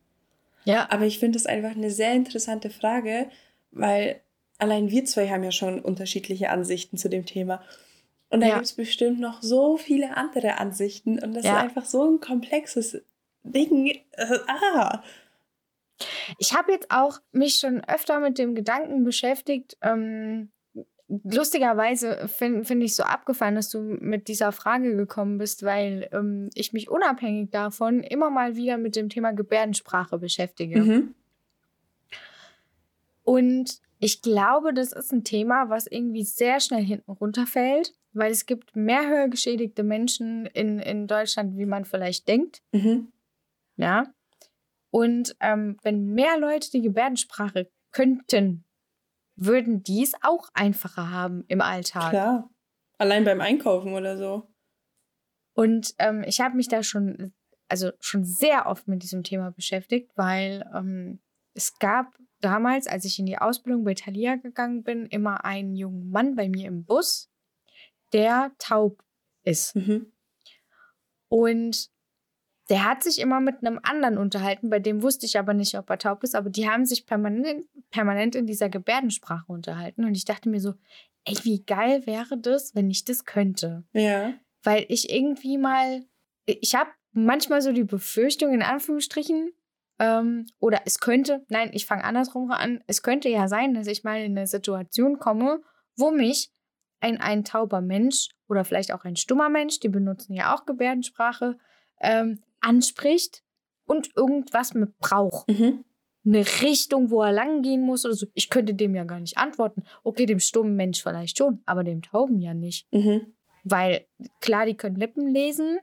[0.63, 0.87] Ja.
[0.89, 3.29] Aber ich finde es einfach eine sehr interessante Frage,
[3.73, 4.21] weil
[4.59, 7.61] allein wir zwei haben ja schon unterschiedliche Ansichten zu dem Thema.
[8.31, 8.55] Und da ja.
[8.55, 11.19] gibt es bestimmt noch so viele andere Ansichten.
[11.19, 11.57] Und das ja.
[11.57, 13.03] ist einfach so ein komplexes
[13.43, 13.89] Ding.
[14.13, 15.03] Äh, ah.
[16.39, 19.77] Ich habe jetzt auch mich schon öfter mit dem Gedanken beschäftigt.
[19.83, 20.52] Ähm,
[21.25, 26.51] lustigerweise finde find ich so abgefallen, dass du mit dieser Frage gekommen bist, weil ähm,
[26.55, 30.81] ich mich unabhängig davon immer mal wieder mit dem Thema Gebärdensprache beschäftige.
[30.81, 31.15] Mhm.
[33.25, 38.47] Und ich glaube, das ist ein Thema, was irgendwie sehr schnell hinten runterfällt weil es
[38.47, 42.63] gibt mehr hörgeschädigte Menschen in, in Deutschland, wie man vielleicht denkt.
[42.73, 43.09] Mhm.
[43.77, 44.13] Ja.
[44.91, 48.65] Und ähm, wenn mehr Leute die Gebärdensprache könnten,
[49.45, 52.11] würden die es auch einfacher haben im Alltag.
[52.11, 52.51] Klar.
[52.99, 54.49] Allein beim Einkaufen oder so.
[55.55, 57.35] Und ähm, ich habe mich da schon,
[57.69, 61.21] also schon sehr oft mit diesem Thema beschäftigt, weil ähm,
[61.55, 66.11] es gab damals, als ich in die Ausbildung bei Thalia gegangen bin, immer einen jungen
[66.11, 67.31] Mann bei mir im Bus,
[68.13, 69.03] der taub
[69.43, 69.77] ist.
[69.77, 70.13] Mhm.
[71.29, 71.91] Und
[72.73, 75.91] der hat sich immer mit einem anderen unterhalten, bei dem wusste ich aber nicht, ob
[75.91, 80.07] er taub ist, aber die haben sich permanent, permanent in dieser Gebärdensprache unterhalten.
[80.07, 80.73] Und ich dachte mir so,
[81.27, 83.85] ey, wie geil wäre das, wenn ich das könnte.
[83.93, 84.33] Ja.
[84.63, 86.07] Weil ich irgendwie mal,
[86.47, 89.53] ich habe manchmal so die Befürchtung, in Anführungsstrichen,
[89.99, 94.03] ähm, oder es könnte, nein, ich fange andersrum an, es könnte ja sein, dass ich
[94.03, 95.61] mal in eine Situation komme,
[95.95, 96.51] wo mich
[97.01, 101.59] ein, ein tauber Mensch oder vielleicht auch ein stummer Mensch, die benutzen ja auch Gebärdensprache,
[102.01, 103.43] ähm, anspricht
[103.87, 105.49] und irgendwas mit braucht.
[105.49, 105.85] Mhm.
[106.25, 108.27] Eine Richtung, wo er lang gehen muss oder so.
[108.35, 109.83] Ich könnte dem ja gar nicht antworten.
[110.05, 112.87] Okay, dem stummen Mensch vielleicht schon, aber dem Tauben ja nicht.
[112.93, 113.33] Mhm.
[113.65, 114.07] Weil
[114.41, 115.79] klar, die können Lippen lesen,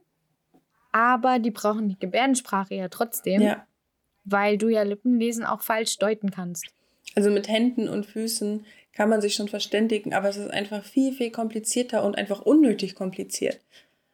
[0.91, 3.41] aber die brauchen die Gebärdensprache ja trotzdem.
[3.41, 3.65] Ja.
[4.23, 6.67] Weil du ja Lippenlesen auch falsch deuten kannst.
[7.15, 11.13] Also mit Händen und Füßen kann man sich schon verständigen, aber es ist einfach viel,
[11.13, 13.59] viel komplizierter und einfach unnötig kompliziert.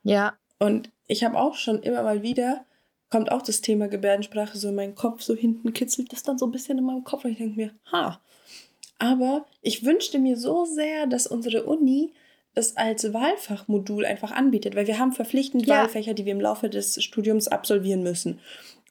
[0.04, 0.38] Ja.
[0.60, 2.66] Und ich habe auch schon immer mal wieder,
[3.10, 6.46] kommt auch das Thema Gebärdensprache so in meinen Kopf, so hinten kitzelt das dann so
[6.46, 8.22] ein bisschen in meinem Kopf und ich denke mir, ha.
[8.98, 12.14] Aber ich wünschte mir so sehr, dass unsere Uni
[12.54, 15.82] es als Wahlfachmodul einfach anbietet, weil wir haben verpflichtend ja.
[15.82, 18.40] Wahlfächer, die wir im Laufe des Studiums absolvieren müssen.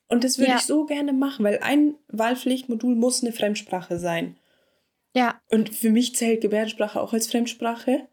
[0.09, 0.57] Und das würde ja.
[0.59, 4.37] ich so gerne machen, weil ein Wahlpflichtmodul muss eine Fremdsprache sein.
[5.15, 5.41] Ja.
[5.51, 8.07] Und für mich zählt Gebärdensprache auch als Fremdsprache,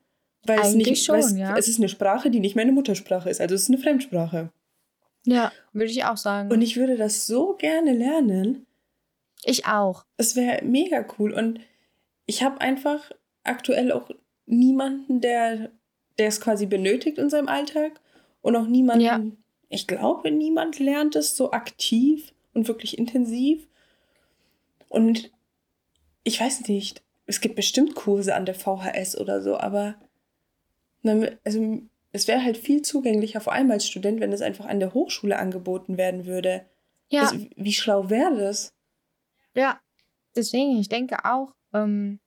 [0.43, 1.57] weil Eigentlich es nicht schon, es, ja.
[1.57, 4.51] es ist eine Sprache, die nicht meine Muttersprache ist, also es ist eine Fremdsprache.
[5.25, 6.51] Ja, würde ich auch sagen.
[6.51, 8.65] Und ich würde das so gerne lernen.
[9.43, 10.05] Ich auch.
[10.17, 11.33] Es wäre mega cool.
[11.33, 11.59] Und
[12.25, 13.11] ich habe einfach
[13.43, 14.09] aktuell auch
[14.45, 15.71] niemanden, der,
[16.17, 17.99] der es quasi benötigt in seinem Alltag.
[18.41, 19.21] Und auch niemanden, ja.
[19.69, 23.67] ich glaube, niemand lernt es so aktiv und wirklich intensiv.
[24.89, 25.31] Und
[26.23, 29.95] ich weiß nicht, es gibt bestimmt Kurse an der VHS oder so, aber
[31.03, 34.93] also es wäre halt viel zugänglicher, vor allem als Student, wenn es einfach an der
[34.93, 36.65] Hochschule angeboten werden würde.
[37.09, 37.23] Ja.
[37.23, 38.73] Also, wie schlau wäre das?
[39.55, 39.79] Ja,
[40.35, 42.19] deswegen, ich denke auch, ähm,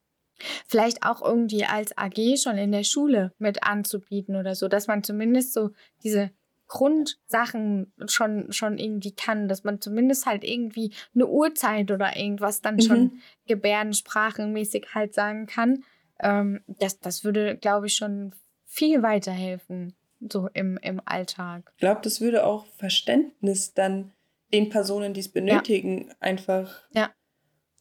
[0.66, 5.02] vielleicht auch irgendwie als AG schon in der Schule mit anzubieten oder so, dass man
[5.02, 5.70] zumindest so
[6.02, 6.30] diese
[6.66, 12.76] Grundsachen schon, schon irgendwie kann, dass man zumindest halt irgendwie eine Uhrzeit oder irgendwas dann
[12.76, 12.80] mhm.
[12.80, 13.12] schon
[13.46, 15.84] gebärdensprachenmäßig halt sagen kann.
[16.20, 18.34] Ähm, das, das würde, glaube ich, schon
[18.74, 21.70] viel weiterhelfen, so im, im Alltag.
[21.76, 24.12] Ich glaube, das würde auch Verständnis dann
[24.52, 26.14] den Personen, die es benötigen, ja.
[26.18, 26.82] einfach.
[26.92, 27.12] Ja.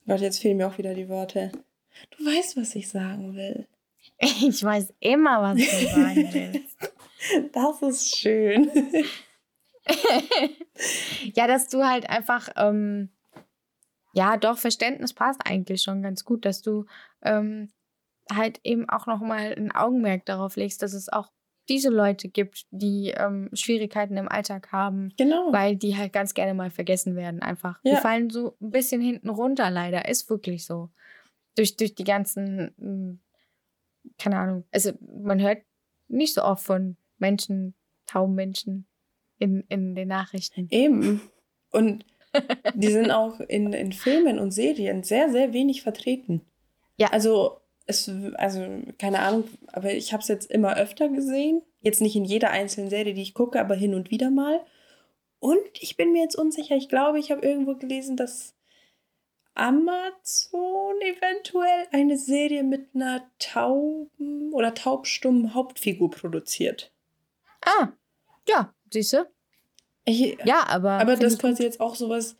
[0.05, 1.51] Warte, jetzt fehlen mir auch wieder die Worte.
[2.11, 3.67] Du weißt, was ich sagen will.
[4.19, 6.77] Ich weiß immer, was du sagen willst.
[7.53, 8.69] Das ist schön.
[11.35, 13.09] ja, dass du halt einfach, ähm,
[14.13, 16.85] ja, doch, Verständnis passt eigentlich schon ganz gut, dass du
[17.21, 17.69] ähm,
[18.31, 21.31] halt eben auch nochmal ein Augenmerk darauf legst, dass es auch
[21.69, 25.51] diese Leute gibt, die ähm, Schwierigkeiten im Alltag haben, genau.
[25.51, 27.79] weil die halt ganz gerne mal vergessen werden einfach.
[27.83, 27.95] Ja.
[27.95, 30.89] Die fallen so ein bisschen hinten runter leider, ist wirklich so.
[31.55, 33.19] Durch, durch die ganzen, hm,
[34.17, 35.63] keine Ahnung, also man hört
[36.07, 37.75] nicht so oft von Menschen,
[38.07, 38.87] tauben Menschen
[39.39, 40.67] in, in den Nachrichten.
[40.69, 41.21] Eben.
[41.71, 42.05] Und
[42.75, 46.41] die sind auch in, in Filmen und Serien sehr, sehr wenig vertreten.
[46.97, 47.09] Ja.
[47.11, 48.65] Also es, also
[48.97, 51.61] keine Ahnung, aber ich habe es jetzt immer öfter gesehen.
[51.81, 54.61] Jetzt nicht in jeder einzelnen Serie, die ich gucke, aber hin und wieder mal.
[55.39, 56.75] Und ich bin mir jetzt unsicher.
[56.75, 58.55] Ich glaube, ich habe irgendwo gelesen, dass
[59.55, 66.91] Amazon eventuell eine Serie mit einer tauben oder taubstummen Hauptfigur produziert.
[67.65, 67.89] Ah,
[68.47, 69.27] ja, siehst du?
[70.07, 70.91] ja, aber.
[70.93, 72.35] Aber dass quasi jetzt auch sowas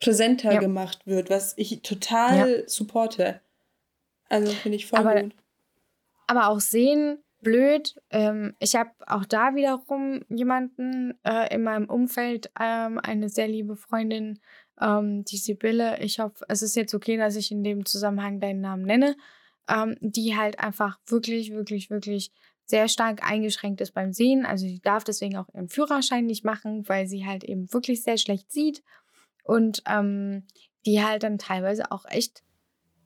[0.00, 0.60] präsenter ja.
[0.60, 2.68] gemacht wird, was ich total ja.
[2.68, 3.40] supporte.
[4.28, 5.34] Also finde ich voll aber, gut.
[6.26, 7.94] Aber auch sehen, blöd.
[8.10, 13.76] Ähm, ich habe auch da wiederum jemanden äh, in meinem Umfeld, ähm, eine sehr liebe
[13.76, 14.40] Freundin,
[14.80, 16.00] ähm, die Sibylle.
[16.00, 19.16] Ich hoffe, es ist jetzt okay, dass ich in dem Zusammenhang deinen Namen nenne.
[19.68, 22.30] Ähm, die halt einfach wirklich, wirklich, wirklich
[22.66, 24.46] sehr stark eingeschränkt ist beim Sehen.
[24.46, 28.16] Also sie darf deswegen auch ihren Führerschein nicht machen, weil sie halt eben wirklich sehr
[28.16, 28.82] schlecht sieht.
[29.44, 30.46] Und ähm,
[30.84, 32.42] die halt dann teilweise auch echt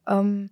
[0.06, 0.50] ähm,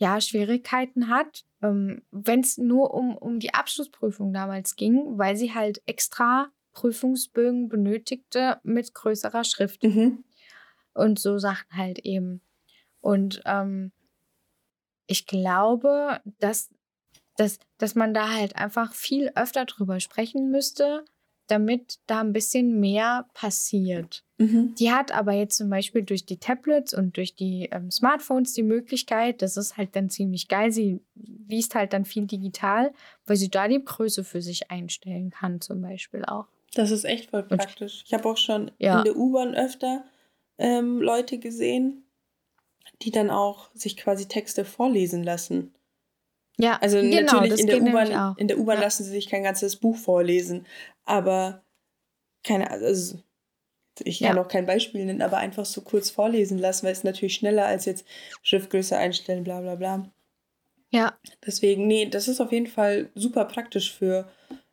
[0.00, 5.54] ja, Schwierigkeiten hat, ähm, wenn es nur um, um die Abschlussprüfung damals ging, weil sie
[5.54, 9.82] halt extra Prüfungsbögen benötigte mit größerer Schrift.
[9.82, 10.24] Mhm.
[10.94, 12.40] Und so Sachen halt eben.
[13.00, 13.92] Und ähm,
[15.06, 16.70] ich glaube, dass,
[17.36, 21.04] dass, dass man da halt einfach viel öfter drüber sprechen müsste,
[21.50, 24.24] damit da ein bisschen mehr passiert.
[24.38, 24.74] Mhm.
[24.78, 28.62] Die hat aber jetzt zum Beispiel durch die Tablets und durch die ähm, Smartphones die
[28.62, 32.92] Möglichkeit, das ist halt dann ziemlich geil, sie liest halt dann viel digital,
[33.26, 36.46] weil sie da die Größe für sich einstellen kann zum Beispiel auch.
[36.74, 38.02] Das ist echt voll praktisch.
[38.06, 38.98] Ich habe auch schon ja.
[38.98, 40.04] in der U-Bahn öfter
[40.58, 42.04] ähm, Leute gesehen,
[43.02, 45.74] die dann auch sich quasi Texte vorlesen lassen.
[46.58, 48.82] Ja, also genau, natürlich in der U-Bahn, in der U-Bahn ja.
[48.82, 50.66] lassen sie sich kein ganzes Buch vorlesen,
[51.10, 51.64] aber
[52.42, 53.22] keine, also
[54.02, 54.42] ich kann ja.
[54.42, 57.84] auch kein Beispiel nennen, aber einfach so kurz vorlesen lassen, weil es natürlich schneller als
[57.84, 58.06] jetzt
[58.42, 60.10] Schriftgröße einstellen, bla bla bla.
[60.90, 61.18] Ja.
[61.44, 64.30] Deswegen, nee, das ist auf jeden Fall super praktisch für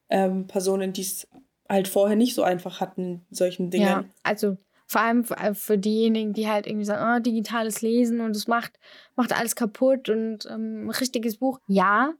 [0.09, 1.27] ähm, Personen, die es
[1.69, 3.85] halt vorher nicht so einfach hatten, solchen Dingen.
[3.85, 8.35] Ja, also vor allem äh, für diejenigen, die halt irgendwie sagen, oh, digitales Lesen und
[8.35, 8.79] es macht,
[9.15, 11.59] macht alles kaputt und ähm, richtiges Buch.
[11.67, 12.13] Ja,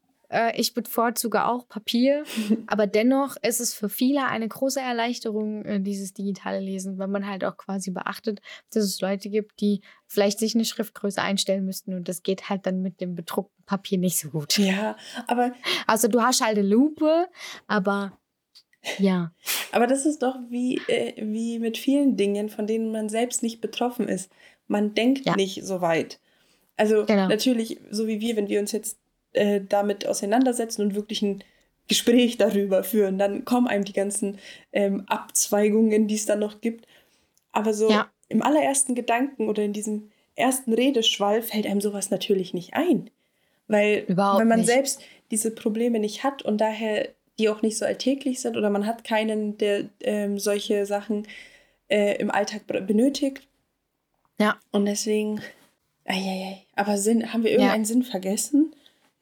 [0.56, 2.24] ich bevorzuge auch Papier,
[2.68, 7.28] aber dennoch ist es für viele eine große Erleichterung, äh, dieses digitale Lesen, weil man
[7.28, 11.94] halt auch quasi beachtet, dass es Leute gibt, die vielleicht sich eine Schriftgröße einstellen müssten
[11.94, 14.58] und das geht halt dann mit dem bedruckten Papier nicht so gut.
[14.58, 15.54] Ja, aber.
[15.86, 17.28] Also du hast halt eine Lupe,
[17.68, 18.18] aber
[19.00, 19.32] ja.
[19.72, 23.62] Aber das ist doch wie, äh, wie mit vielen Dingen, von denen man selbst nicht
[23.62, 24.32] betroffen ist.
[24.68, 25.36] Man denkt ja.
[25.36, 26.20] nicht so weit.
[26.76, 27.28] Also genau.
[27.28, 28.98] natürlich, so wie wir, wenn wir uns jetzt
[29.38, 31.44] äh, damit auseinandersetzen und wirklich ein
[31.88, 33.18] Gespräch darüber führen.
[33.18, 34.40] Dann kommen einem die ganzen
[34.74, 36.86] ähm, Abzweigungen, die es dann noch gibt.
[37.52, 38.10] Aber so ja.
[38.30, 43.10] im allerersten Gedanken oder in diesem ersten Redeschwall fällt einem sowas natürlich nicht ein.
[43.68, 44.70] Weil Überhaupt wenn man nicht.
[44.70, 48.86] selbst diese Probleme nicht hat und daher die auch nicht so alltäglich sind oder man
[48.86, 51.28] hat keinen, der ähm, solche Sachen
[51.88, 53.48] äh, im Alltag benötigt.
[54.40, 54.58] Ja.
[54.72, 55.42] Und deswegen,
[56.06, 56.64] eieiei.
[56.76, 57.88] aber Sinn, haben wir irgendeinen ja.
[57.88, 58.74] Sinn vergessen?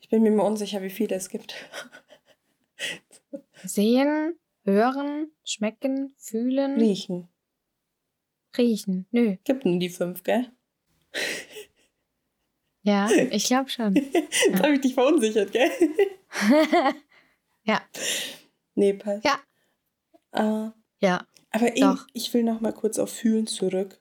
[0.05, 1.55] Ich bin mir immer unsicher, wie viele es gibt.
[3.63, 6.79] Sehen, hören, schmecken, fühlen.
[6.79, 7.27] Riechen.
[8.55, 9.37] Riechen, nö.
[9.43, 10.51] Gibt nur die fünf, gell?
[12.83, 13.95] Ja, ich glaube schon.
[13.95, 14.59] Jetzt ja.
[14.59, 15.71] habe ich dich verunsichert, gell?
[17.63, 17.81] ja.
[18.75, 19.25] Nee, passt.
[19.25, 19.39] Ja.
[20.37, 21.25] Uh, ja.
[21.49, 23.99] Aber ich, ich will noch mal kurz auf Fühlen zurück.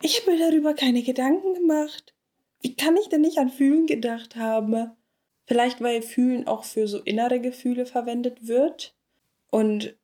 [0.00, 2.14] Ich habe mir darüber keine Gedanken gemacht.
[2.62, 4.96] Wie kann ich denn nicht an Fühlen gedacht haben?
[5.50, 8.94] Vielleicht, weil Fühlen auch für so innere Gefühle verwendet wird.
[9.50, 9.96] Und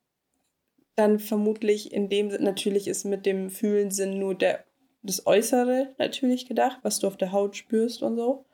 [0.96, 4.64] dann vermutlich in dem Sinn, natürlich ist mit dem Fühlen-Sinn nur der,
[5.04, 8.44] das Äußere natürlich gedacht, was du auf der Haut spürst und so.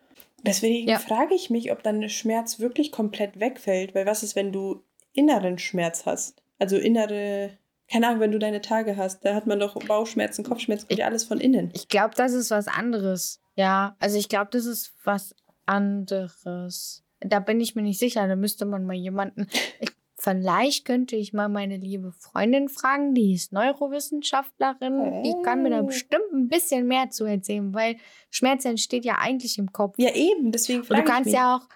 [0.42, 0.98] Deswegen ja.
[0.98, 3.94] frage ich mich, ob dann der Schmerz wirklich komplett wegfällt.
[3.94, 4.82] Weil was ist, wenn du
[5.14, 6.42] inneren Schmerz hast?
[6.58, 7.56] Also innere,
[7.90, 11.24] keine Ahnung, wenn du deine Tage hast, da hat man doch Bauchschmerzen, Kopfschmerzen, ich, alles
[11.24, 11.70] von innen.
[11.72, 13.40] Ich glaube, das ist was anderes.
[13.54, 15.34] Ja, also ich glaube, das ist was
[15.66, 17.04] anderes.
[17.20, 18.26] Da bin ich mir nicht sicher.
[18.26, 19.46] Da müsste man mal jemanden.
[19.80, 25.22] Ich, vielleicht könnte ich mal meine liebe Freundin fragen, die ist Neurowissenschaftlerin.
[25.24, 25.86] Die kann mir da oh.
[25.86, 27.96] bestimmt ein bisschen mehr zu erzählen, weil
[28.30, 29.96] Schmerz entsteht ja eigentlich im Kopf.
[29.98, 31.68] Ja, eben, deswegen frage Und du kannst ich ja auch,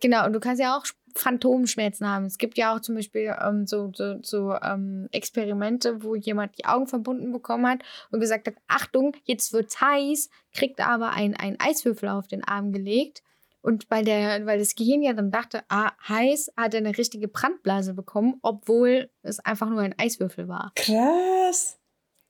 [0.00, 0.84] genau, und du kannst ja auch
[1.16, 2.24] Phantomschmerzen haben.
[2.26, 6.64] Es gibt ja auch zum Beispiel ähm, so, so, so ähm, Experimente, wo jemand die
[6.64, 11.58] Augen verbunden bekommen hat und gesagt hat, Achtung, jetzt wird's heiß, kriegt aber ein, ein
[11.60, 13.22] Eiswürfel auf den Arm gelegt
[13.64, 17.28] und weil, der, weil das Gehirn ja dann dachte, ah, heiß, hat er eine richtige
[17.28, 20.72] Brandblase bekommen, obwohl es einfach nur ein Eiswürfel war.
[20.76, 21.78] Krass.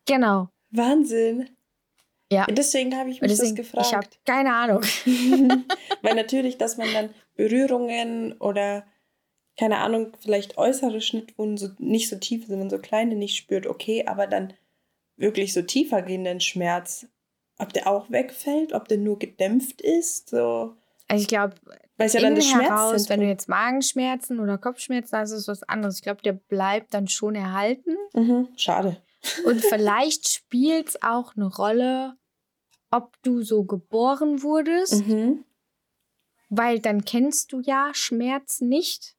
[0.07, 0.49] Genau.
[0.70, 1.51] Wahnsinn.
[2.31, 2.47] Ja.
[2.47, 3.87] Deswegen habe ich mich deswegen, das gefragt.
[3.87, 4.83] Ich habe keine Ahnung.
[6.03, 8.87] weil natürlich, dass man dann Berührungen oder
[9.59, 14.07] keine Ahnung, vielleicht äußere Schnittwunden so nicht so tief, sondern so kleine nicht spürt, okay,
[14.07, 14.55] aber dann
[15.16, 17.09] wirklich so tiefer gehenden Schmerz,
[17.59, 20.77] ob der auch wegfällt, ob der nur gedämpft ist, so
[21.09, 21.55] also ich glaube,
[21.97, 25.62] weil ja dann das heraus, wenn du jetzt Magenschmerzen oder Kopfschmerzen hast, ist es was
[25.64, 25.97] anderes.
[25.97, 27.95] Ich glaube, der bleibt dann schon erhalten.
[28.14, 29.03] Mhm, schade.
[29.45, 32.17] Und vielleicht spielt es auch eine Rolle,
[32.90, 35.45] ob du so geboren wurdest, mhm.
[36.49, 39.17] weil dann kennst du ja Schmerz nicht,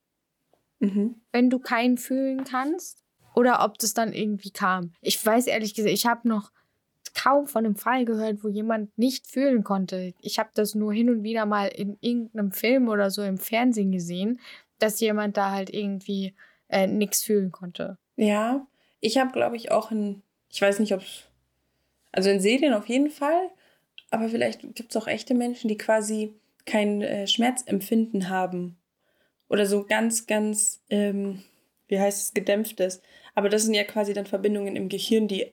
[0.80, 1.22] mhm.
[1.32, 3.02] wenn du keinen fühlen kannst.
[3.36, 4.94] Oder ob das dann irgendwie kam.
[5.02, 6.52] Ich weiß ehrlich gesagt, ich habe noch
[7.16, 10.14] kaum von einem Fall gehört, wo jemand nicht fühlen konnte.
[10.22, 13.92] Ich habe das nur hin und wieder mal in irgendeinem Film oder so im Fernsehen
[13.92, 14.40] gesehen,
[14.80, 16.36] dass jemand da halt irgendwie
[16.70, 17.98] äh, nichts fühlen konnte.
[18.18, 18.68] Ja,
[19.00, 21.02] ich habe, glaube ich, auch in, ich weiß nicht, ob
[22.12, 23.50] also in Serien auf jeden Fall,
[24.10, 26.34] aber vielleicht gibt es auch echte Menschen, die quasi
[26.66, 28.78] kein äh, Schmerzempfinden haben.
[29.48, 31.44] Oder so ganz, ganz, ähm,
[31.88, 33.02] wie heißt es, gedämpftes.
[33.36, 35.52] Aber das sind ja quasi dann Verbindungen im Gehirn, die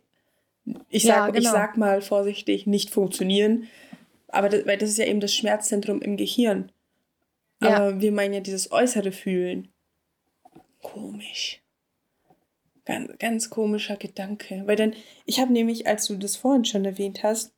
[0.88, 1.38] ich sag, ja, genau.
[1.38, 3.68] ich sag mal vorsichtig, nicht funktionieren.
[4.28, 6.72] Aber das, weil das ist ja eben das Schmerzzentrum im Gehirn.
[7.62, 7.76] Ja.
[7.76, 9.68] Aber wir meinen ja dieses äußere Fühlen.
[10.80, 11.62] Komisch.
[12.84, 14.62] Ganz, ganz komischer Gedanke.
[14.66, 14.94] Weil dann,
[15.26, 17.52] ich habe nämlich, als du das vorhin schon erwähnt hast,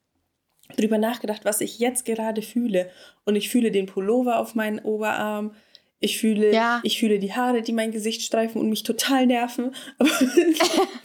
[0.77, 2.91] drüber nachgedacht, was ich jetzt gerade fühle.
[3.25, 5.55] Und ich fühle den Pullover auf meinen Oberarm.
[6.01, 6.81] Ich fühle, ja.
[6.83, 9.75] ich fühle die Haare, die mein Gesicht streifen und mich total nerven.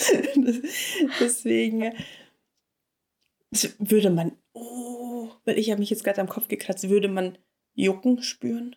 [1.20, 1.92] Deswegen
[3.78, 7.38] würde man, oh, weil ich habe mich jetzt gerade am Kopf gekratzt, würde man
[7.74, 8.76] Jucken spüren?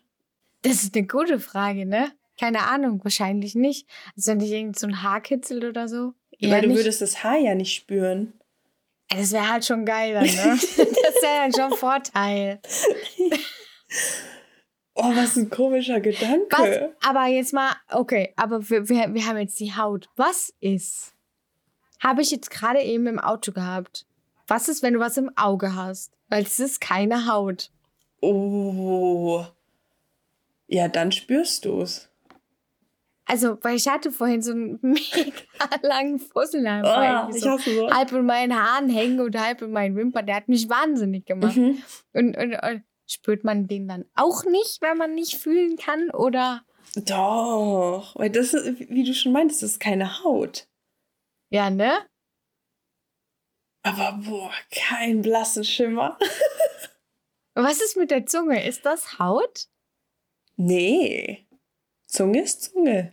[0.62, 2.12] Das ist eine gute Frage, ne?
[2.38, 3.86] Keine Ahnung, wahrscheinlich nicht.
[4.16, 6.14] Also nicht irgend so ein Haarkitzel oder so.
[6.40, 6.78] Weil du nicht.
[6.78, 8.32] würdest das Haar ja nicht spüren.
[9.08, 10.32] Das wäre halt schon geil dann, ne?
[10.58, 12.60] das wäre dann schon ein Vorteil.
[14.94, 16.46] Oh, was ein komischer Gedanke.
[16.50, 17.08] Was?
[17.08, 20.08] Aber jetzt mal, okay, aber wir, wir, wir haben jetzt die Haut.
[20.16, 21.14] Was ist?
[22.00, 24.06] Habe ich jetzt gerade eben im Auto gehabt.
[24.46, 26.12] Was ist, wenn du was im Auge hast?
[26.28, 27.70] Weil es ist keine Haut.
[28.20, 29.44] Oh.
[30.66, 32.08] Ja, dann spürst du es.
[33.26, 37.28] Also, weil ich hatte vorhin so einen mega langen Fussel einfach.
[37.28, 37.90] Oh, so so.
[37.90, 40.26] halb in meinen Haaren hängen und halb in meinen Wimpern.
[40.26, 41.56] Der hat mich wahnsinnig gemacht.
[41.56, 41.82] Mhm.
[42.12, 46.10] Und, und, und Spürt man den dann auch nicht, wenn man nicht fühlen kann?
[46.10, 46.64] Oder?
[46.96, 50.68] Doch, weil das, wie du schon meintest, ist keine Haut.
[51.50, 52.06] Ja, ne?
[53.82, 56.18] Aber boah, kein blassen Schimmer.
[57.54, 58.66] Was ist mit der Zunge?
[58.66, 59.68] Ist das Haut?
[60.56, 61.46] Nee.
[62.06, 63.12] Zunge ist Zunge.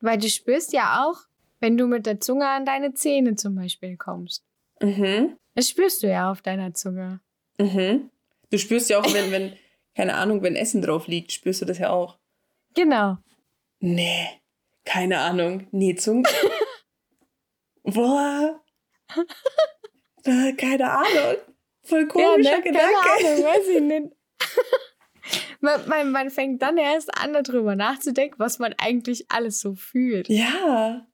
[0.00, 1.26] Weil du spürst ja auch,
[1.60, 4.44] wenn du mit der Zunge an deine Zähne zum Beispiel kommst.
[4.80, 5.36] Mhm.
[5.54, 7.20] Das spürst du ja auf deiner Zunge.
[7.58, 8.10] Mhm.
[8.56, 9.52] Du spürst ja auch, wenn, wenn,
[9.94, 12.18] keine Ahnung, wenn Essen drauf liegt, spürst du das ja auch.
[12.74, 13.18] Genau.
[13.80, 14.28] Nee,
[14.86, 15.66] keine Ahnung.
[15.72, 16.26] Nähzung.
[17.82, 18.64] Boah.
[20.24, 21.36] Äh, keine Ahnung.
[21.82, 22.62] Voll komischer ja, ne?
[22.62, 22.94] Gedanke.
[23.18, 24.06] Keine Ahnung, weiß ich nicht.
[25.60, 30.30] man, man, man fängt dann erst an, darüber nachzudenken, was man eigentlich alles so fühlt.
[30.30, 31.06] Ja.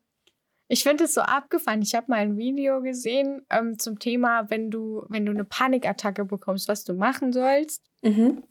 [0.69, 1.83] Ich finde es so abgefahren.
[1.83, 6.25] Ich habe mal ein Video gesehen ähm, zum Thema, wenn du, wenn du eine Panikattacke
[6.25, 8.43] bekommst, was du machen sollst, mhm.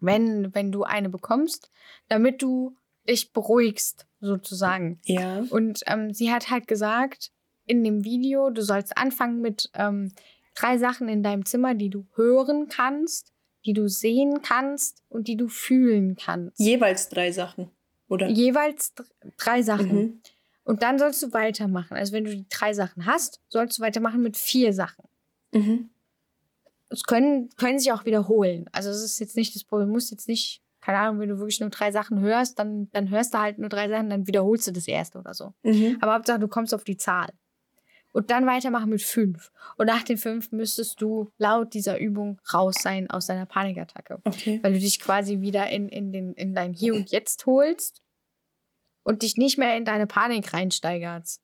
[0.00, 1.70] wenn, wenn du eine bekommst,
[2.08, 2.76] damit du
[3.08, 5.00] dich beruhigst, sozusagen.
[5.04, 5.44] Ja.
[5.50, 7.30] Und ähm, sie hat halt gesagt
[7.66, 10.12] in dem Video, du sollst anfangen mit ähm,
[10.54, 13.32] drei Sachen in deinem Zimmer, die du hören kannst,
[13.64, 16.58] die du sehen kannst und die du fühlen kannst.
[16.58, 17.70] Jeweils drei Sachen,
[18.08, 18.28] oder?
[18.28, 18.92] Jeweils
[19.38, 19.94] drei Sachen.
[19.94, 20.20] Mhm.
[20.64, 21.96] Und dann sollst du weitermachen.
[21.96, 25.04] Also wenn du die drei Sachen hast, sollst du weitermachen mit vier Sachen.
[25.52, 25.90] Mhm.
[26.88, 28.66] Es können, können sich auch wiederholen.
[28.72, 31.38] Also es ist jetzt nicht das Problem, du musst jetzt nicht, keine Ahnung, wenn du
[31.38, 34.66] wirklich nur drei Sachen hörst, dann, dann hörst du halt nur drei Sachen, dann wiederholst
[34.66, 35.54] du das erste oder so.
[35.62, 35.98] Mhm.
[36.00, 37.30] Aber Hauptsache, du kommst auf die Zahl.
[38.12, 39.50] Und dann weitermachen mit fünf.
[39.76, 44.20] Und nach den fünf müsstest du laut dieser Übung raus sein aus deiner Panikattacke.
[44.24, 44.60] Okay.
[44.62, 48.03] Weil du dich quasi wieder in, in, den, in dein Hier und Jetzt holst
[49.04, 51.40] und dich nicht mehr in deine Panik reinsteigerst.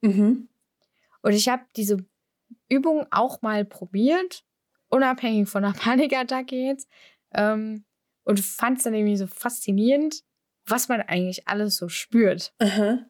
[0.00, 0.48] Mhm.
[1.22, 1.98] Und ich habe diese
[2.68, 4.44] Übung auch mal probiert,
[4.88, 6.88] unabhängig von der Panikattacke jetzt.
[7.32, 7.84] Ähm,
[8.24, 10.22] und fand es dann irgendwie so faszinierend,
[10.66, 12.54] was man eigentlich alles so spürt.
[12.58, 13.06] Aha.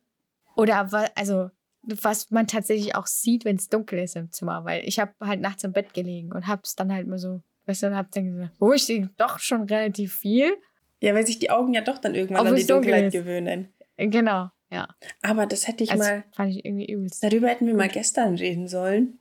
[0.57, 1.51] Oder also
[1.83, 5.41] was man tatsächlich auch sieht, wenn es dunkel ist im Zimmer, weil ich habe halt
[5.41, 8.09] nachts im Bett gelegen und habe es dann halt mal so, weißt du, und habe
[8.13, 10.53] dann gesagt, oh, ich sehe doch schon relativ viel.
[11.01, 13.73] Ja, weil sich die Augen ja doch dann irgendwann Obwohl an die Dunkelheit gewöhnen.
[14.09, 14.89] Genau, ja.
[15.23, 16.25] Aber das hätte ich also, mal.
[16.33, 17.23] Fand ich irgendwie übelst.
[17.23, 19.21] Darüber hätten wir mal gestern reden sollen.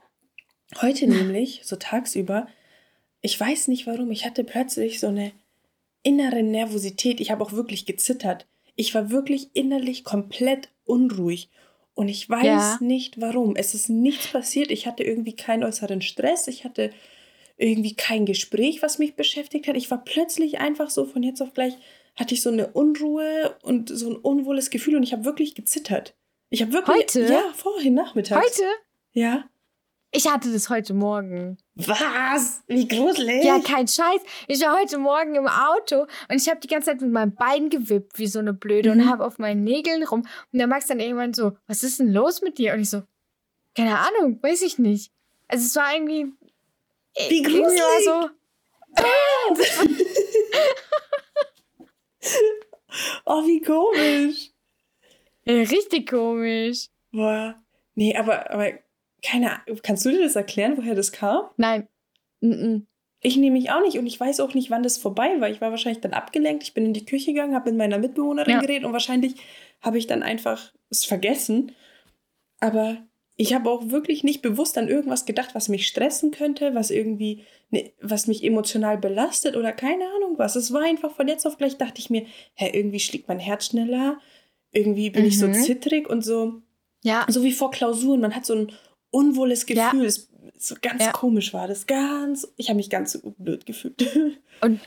[0.81, 2.47] Heute nämlich, so tagsüber,
[3.21, 5.31] ich weiß nicht warum, ich hatte plötzlich so eine
[6.03, 7.19] innere Nervosität.
[7.19, 8.47] Ich habe auch wirklich gezittert.
[8.75, 11.49] Ich war wirklich innerlich komplett unruhig.
[11.93, 12.77] Und ich weiß ja.
[12.79, 13.57] nicht warum.
[13.57, 14.71] Es ist nichts passiert.
[14.71, 16.47] Ich hatte irgendwie keinen äußeren Stress.
[16.47, 16.91] Ich hatte
[17.57, 19.75] irgendwie kein Gespräch, was mich beschäftigt hat.
[19.75, 21.77] Ich war plötzlich einfach so von jetzt auf gleich
[22.19, 26.15] hatte ich so eine Unruhe und so ein unwohles Gefühl und ich habe wirklich gezittert.
[26.49, 26.97] Ich habe wirklich.
[26.97, 27.21] Heute?
[27.21, 28.45] Ja, vorhin nachmittags.
[28.45, 28.67] Heute?
[29.13, 29.45] Ja.
[30.11, 31.57] Ich hatte das heute Morgen.
[31.75, 32.63] Was?
[32.67, 33.45] Wie gruselig.
[33.45, 34.21] Ja, kein Scheiß.
[34.47, 37.69] Ich war heute Morgen im Auto und ich habe die ganze Zeit mit meinem Bein
[37.69, 39.01] gewippt, wie so eine Blöde, mhm.
[39.01, 40.21] und habe auf meinen Nägeln rum.
[40.51, 42.73] Und der Max dann irgendwann so, was ist denn los mit dir?
[42.73, 43.03] Und ich so,
[43.75, 45.13] keine Ahnung, weiß ich nicht.
[45.47, 46.33] Also es war irgendwie.
[47.29, 47.79] Wie gruselig.
[47.79, 48.29] War so,
[53.25, 54.51] oh, wie komisch.
[55.47, 56.87] Richtig komisch.
[57.11, 57.55] Boah.
[57.95, 58.73] Nee, aber, aber
[59.23, 59.79] keine Ahnung.
[59.83, 61.49] Kannst du dir das erklären, woher das kam?
[61.57, 61.87] Nein.
[62.41, 62.85] Mm -mm.
[63.21, 65.49] Ich nehme mich auch nicht und ich weiß auch nicht, wann das vorbei war.
[65.49, 66.63] Ich war wahrscheinlich dann abgelenkt.
[66.63, 68.61] Ich bin in die Küche gegangen, habe mit meiner Mitbewohnerin ja.
[68.61, 69.35] geredet und wahrscheinlich
[69.81, 71.73] habe ich dann einfach es vergessen.
[72.61, 72.97] Aber
[73.41, 77.45] ich habe auch wirklich nicht bewusst an irgendwas gedacht, was mich stressen könnte, was irgendwie,
[77.69, 80.57] ne, was mich emotional belastet oder keine Ahnung was.
[80.57, 82.25] Es war einfach von jetzt auf gleich, dachte ich mir,
[82.55, 84.19] hä, irgendwie schlägt mein Herz schneller,
[84.71, 85.29] irgendwie bin mhm.
[85.29, 85.53] ich so mhm.
[85.53, 86.61] zittrig und so.
[87.01, 87.25] Ja.
[87.29, 88.73] So wie vor Klausuren, man hat so ein
[89.09, 90.03] unwohles Gefühl.
[90.03, 90.11] Ja.
[90.57, 91.13] So ganz ja.
[91.13, 94.05] komisch war das, ganz, ich habe mich ganz blöd gefühlt.
[94.59, 94.81] Und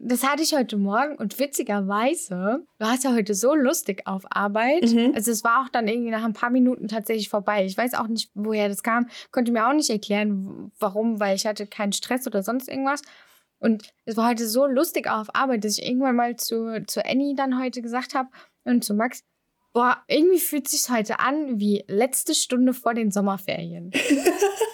[0.00, 4.92] das hatte ich heute Morgen und witzigerweise war es ja heute so lustig auf Arbeit.
[4.92, 5.12] Mhm.
[5.14, 7.64] Also es war auch dann irgendwie nach ein paar Minuten tatsächlich vorbei.
[7.64, 11.46] Ich weiß auch nicht, woher das kam, konnte mir auch nicht erklären, warum, weil ich
[11.46, 13.02] hatte keinen Stress oder sonst irgendwas.
[13.58, 17.34] Und es war heute so lustig auf Arbeit, dass ich irgendwann mal zu, zu Annie
[17.34, 18.28] dann heute gesagt habe
[18.64, 19.24] und zu Max,
[19.72, 23.90] boah, irgendwie fühlt es sich heute an wie letzte Stunde vor den Sommerferien.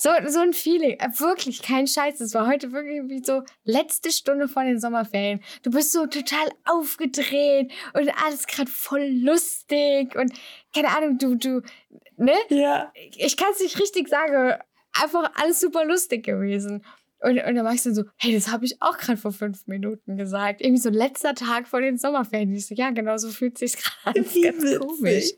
[0.00, 0.96] So, so ein Feeling.
[1.00, 2.20] Äh, wirklich, kein Scheiß.
[2.20, 5.40] Es war heute wirklich wie so letzte Stunde vor den Sommerferien.
[5.64, 10.32] Du bist so total aufgedreht und alles gerade voll lustig und
[10.72, 11.62] keine Ahnung, du, du,
[12.16, 12.34] ne?
[12.48, 12.92] Ja.
[13.16, 14.60] Ich kann es nicht richtig sagen.
[14.92, 16.84] Einfach alles super lustig gewesen.
[17.20, 19.66] Und, und dann war ich dann so, hey, das habe ich auch gerade vor fünf
[19.66, 20.60] Minuten gesagt.
[20.60, 22.54] Irgendwie so letzter Tag vor den Sommerferien.
[22.54, 24.26] Ich so, ja, genau so fühlt sich gerade an.
[24.42, 25.32] Ganz komisch.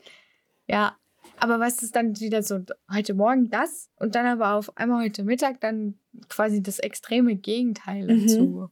[0.67, 0.95] Ja,
[1.41, 2.59] aber was ist dann wieder so,
[2.93, 5.95] heute Morgen das und dann aber auf einmal heute Mittag dann
[6.29, 8.27] quasi das extreme Gegenteil mhm.
[8.27, 8.69] dazu.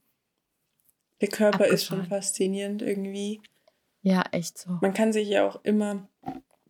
[1.20, 1.74] Der Körper Abgefahren.
[1.74, 3.40] ist schon faszinierend irgendwie.
[4.02, 4.78] Ja, echt so.
[4.80, 6.08] Man kann sich ja auch immer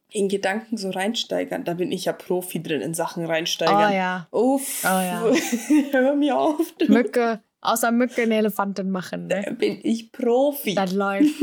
[0.08, 1.64] in Gedanken so reinsteigern.
[1.64, 3.92] Da bin ich ja Profi drin in Sachen reinsteigern.
[3.92, 4.26] Oh ja.
[4.32, 4.82] Uff.
[4.84, 5.22] Oh ja.
[5.92, 6.72] Hör mir auf.
[6.78, 6.90] Du.
[6.90, 9.26] Mücke, außer Mücke eine Elefantin machen.
[9.26, 9.42] Ne?
[9.44, 10.74] Da bin ich Profi.
[10.74, 11.28] Das läuft.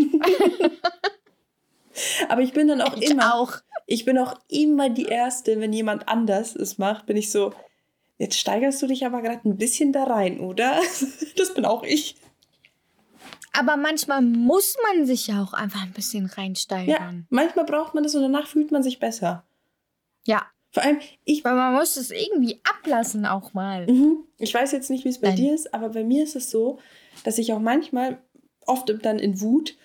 [2.29, 3.35] Aber ich bin dann auch ich immer.
[3.35, 7.53] auch ich bin auch immer die Erste, wenn jemand anders es macht, bin ich so,
[8.17, 10.79] jetzt steigerst du dich aber gerade ein bisschen da rein, oder?
[11.37, 12.15] Das bin auch ich.
[13.53, 16.87] Aber manchmal muss man sich ja auch einfach ein bisschen reinsteigern.
[16.89, 19.43] Ja, manchmal braucht man das und danach fühlt man sich besser.
[20.25, 20.45] Ja.
[20.71, 21.43] Vor allem, ich.
[21.43, 23.87] Weil man muss es irgendwie ablassen auch mal.
[23.87, 24.25] Mhm.
[24.37, 25.37] Ich weiß jetzt nicht, wie es bei Nein.
[25.37, 26.79] dir ist, aber bei mir ist es so,
[27.23, 28.21] dass ich auch manchmal,
[28.65, 29.77] oft dann in Wut,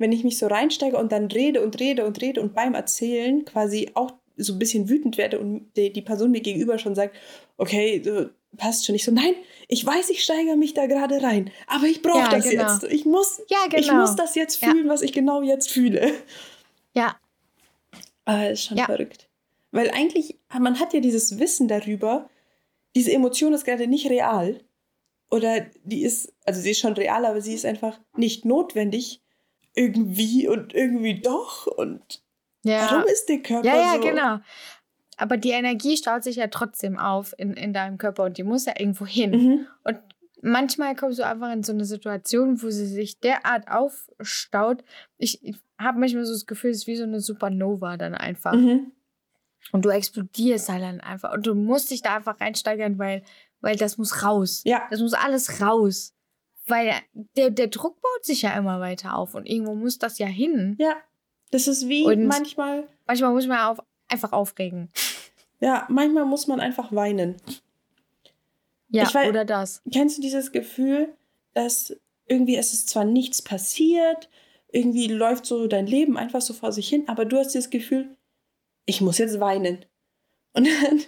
[0.00, 3.44] wenn ich mich so reinsteige und dann rede und rede und rede und beim Erzählen
[3.44, 7.14] quasi auch so ein bisschen wütend werde und die, die Person mir gegenüber schon sagt,
[7.58, 9.12] okay, du passt schon nicht so.
[9.12, 9.34] Nein,
[9.68, 12.62] ich weiß, ich steigere mich da gerade rein, aber ich brauche Ja, das genau.
[12.62, 12.84] jetzt.
[12.84, 13.78] Ich muss, Ja, genau.
[13.80, 14.70] ich muss das jetzt Ja.
[14.70, 16.12] fühlen, was ich genau jetzt fühle.
[16.94, 17.16] Ja,
[18.24, 18.86] Aber ist schon Ja.
[18.86, 19.28] verrückt.
[19.72, 22.28] Weil eigentlich, man hat ja dieses Wissen darüber,
[22.96, 24.60] diese Emotion ist gerade nicht real.
[25.30, 29.19] Oder die ist, also sie ist schon real, aber sie ist einfach nicht notwendig.
[29.74, 31.66] Irgendwie und irgendwie doch.
[31.66, 32.22] Und
[32.62, 32.88] ja.
[32.90, 34.00] warum ist der Körper Ja, ja, so?
[34.00, 34.38] genau.
[35.16, 38.64] Aber die Energie staut sich ja trotzdem auf in, in deinem Körper und die muss
[38.64, 39.30] ja irgendwo hin.
[39.30, 39.66] Mhm.
[39.84, 39.98] Und
[40.42, 44.82] manchmal kommst du einfach in so eine Situation, wo sie sich derart aufstaut.
[45.18, 48.54] Ich, ich habe manchmal so das Gefühl, es ist wie so eine Supernova dann einfach.
[48.54, 48.92] Mhm.
[49.72, 51.32] Und du explodierst halt dann einfach.
[51.34, 53.22] Und du musst dich da einfach reinsteigern, weil,
[53.60, 54.62] weil das muss raus.
[54.64, 56.14] Ja, Das muss alles raus.
[56.70, 56.94] Weil
[57.36, 60.76] der, der Druck baut sich ja immer weiter auf und irgendwo muss das ja hin.
[60.78, 60.94] ja.
[61.52, 64.88] Das ist wie Und- manchmal, Manchmal muss man auf, einfach aufregen.
[65.58, 67.36] ja, manchmal muss man einfach weinen.
[68.88, 69.82] Ja, Ich wei- oder das.
[69.92, 71.12] Kennst du dieses Gefühl,
[71.54, 71.96] dass
[72.26, 74.28] irgendwie es ist zwar nichts passiert,
[74.72, 78.16] irgendwie läuft so dein Leben einfach so vor sich hin, aber du hast dieses Gefühl,
[78.86, 79.84] ich muss jetzt weinen.
[80.52, 81.00] Und dann,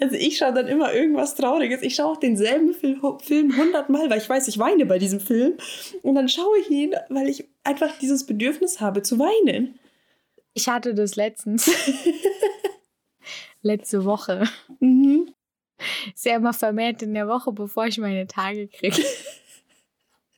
[0.00, 1.82] also ich schaue dann immer irgendwas Trauriges.
[1.82, 5.54] Ich schaue auch denselben Film, hundertmal, weil ich weiß, ich weine bei diesem Film.
[6.02, 9.78] Und dann schaue ich ihn, weil ich einfach dieses Bedürfnis habe zu weinen.
[10.52, 11.70] Ich hatte das letztens.
[13.62, 14.46] Letzte Woche.
[14.80, 15.32] Mhm.
[16.14, 19.02] Ist ja immer vermehrt in der Woche, bevor ich meine Tage kriege.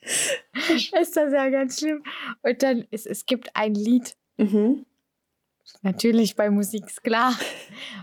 [0.00, 2.04] ist das ja ganz schlimm.
[2.42, 4.84] Und dann, es, es gibt ein Lied, Mhm.
[5.82, 7.38] Natürlich bei Musik ist klar,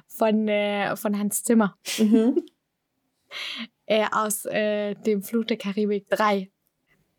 [0.07, 1.77] von, äh, von Hans Zimmer.
[1.97, 2.43] Mhm.
[3.85, 6.49] äh, aus äh, dem Fluch der Karibik 3.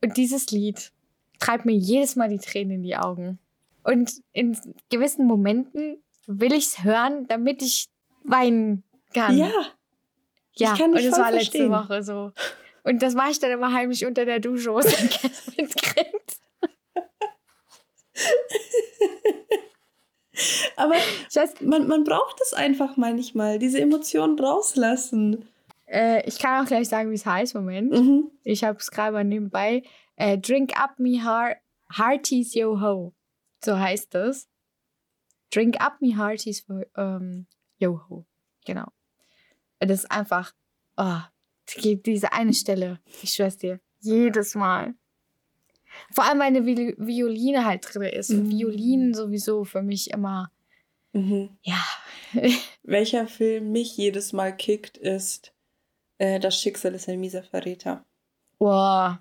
[0.03, 0.93] Und dieses Lied
[1.39, 3.39] treibt mir jedes Mal die Tränen in die Augen.
[3.83, 4.59] Und in
[4.91, 7.89] gewissen Momenten will ich es hören, damit ich
[8.23, 8.83] weinen
[9.13, 9.37] kann.
[9.37, 9.51] Ja,
[10.55, 10.73] ja.
[10.73, 11.71] ich kann und das war letzte verstehen.
[11.71, 12.33] Woche so.
[12.83, 14.87] Und das mache ich dann immer heimlich unter der Dusche, wo es
[15.57, 16.39] mitkriegt.
[20.77, 20.97] aber
[21.61, 25.49] man, man braucht es einfach manchmal, diese Emotionen rauslassen.
[25.87, 27.55] äh, ich kann auch gleich sagen, wie es heißt.
[27.55, 27.93] Moment.
[27.93, 28.31] Mhm.
[28.43, 29.83] Ich habe es gerade mal nebenbei.
[30.17, 31.59] Äh, Drink up me heart,
[31.97, 33.15] hearties yo ho.
[33.65, 34.49] So heißt es.
[35.53, 36.67] Drink up me hearties
[36.97, 37.47] ähm,
[37.79, 38.27] yo ho.
[38.65, 38.89] Genau.
[39.79, 40.53] Das ist einfach.
[40.97, 41.19] Oh,
[41.67, 43.01] es gibt diese eine Stelle.
[43.23, 43.81] Ich schwör's dir.
[44.01, 44.95] Jedes Mal.
[46.13, 48.31] Vor allem, weil eine Vi Violine halt drin ist.
[48.31, 48.51] Und Mhm.
[48.51, 50.51] Violinen sowieso für mich immer.
[51.13, 51.51] Mhm.
[51.63, 51.83] Ja.
[52.83, 55.53] Welcher Film mich jedes Mal kickt, ist
[56.19, 58.05] äh, Das Schicksal ist ein mieser Verräter.
[58.59, 59.21] Boah.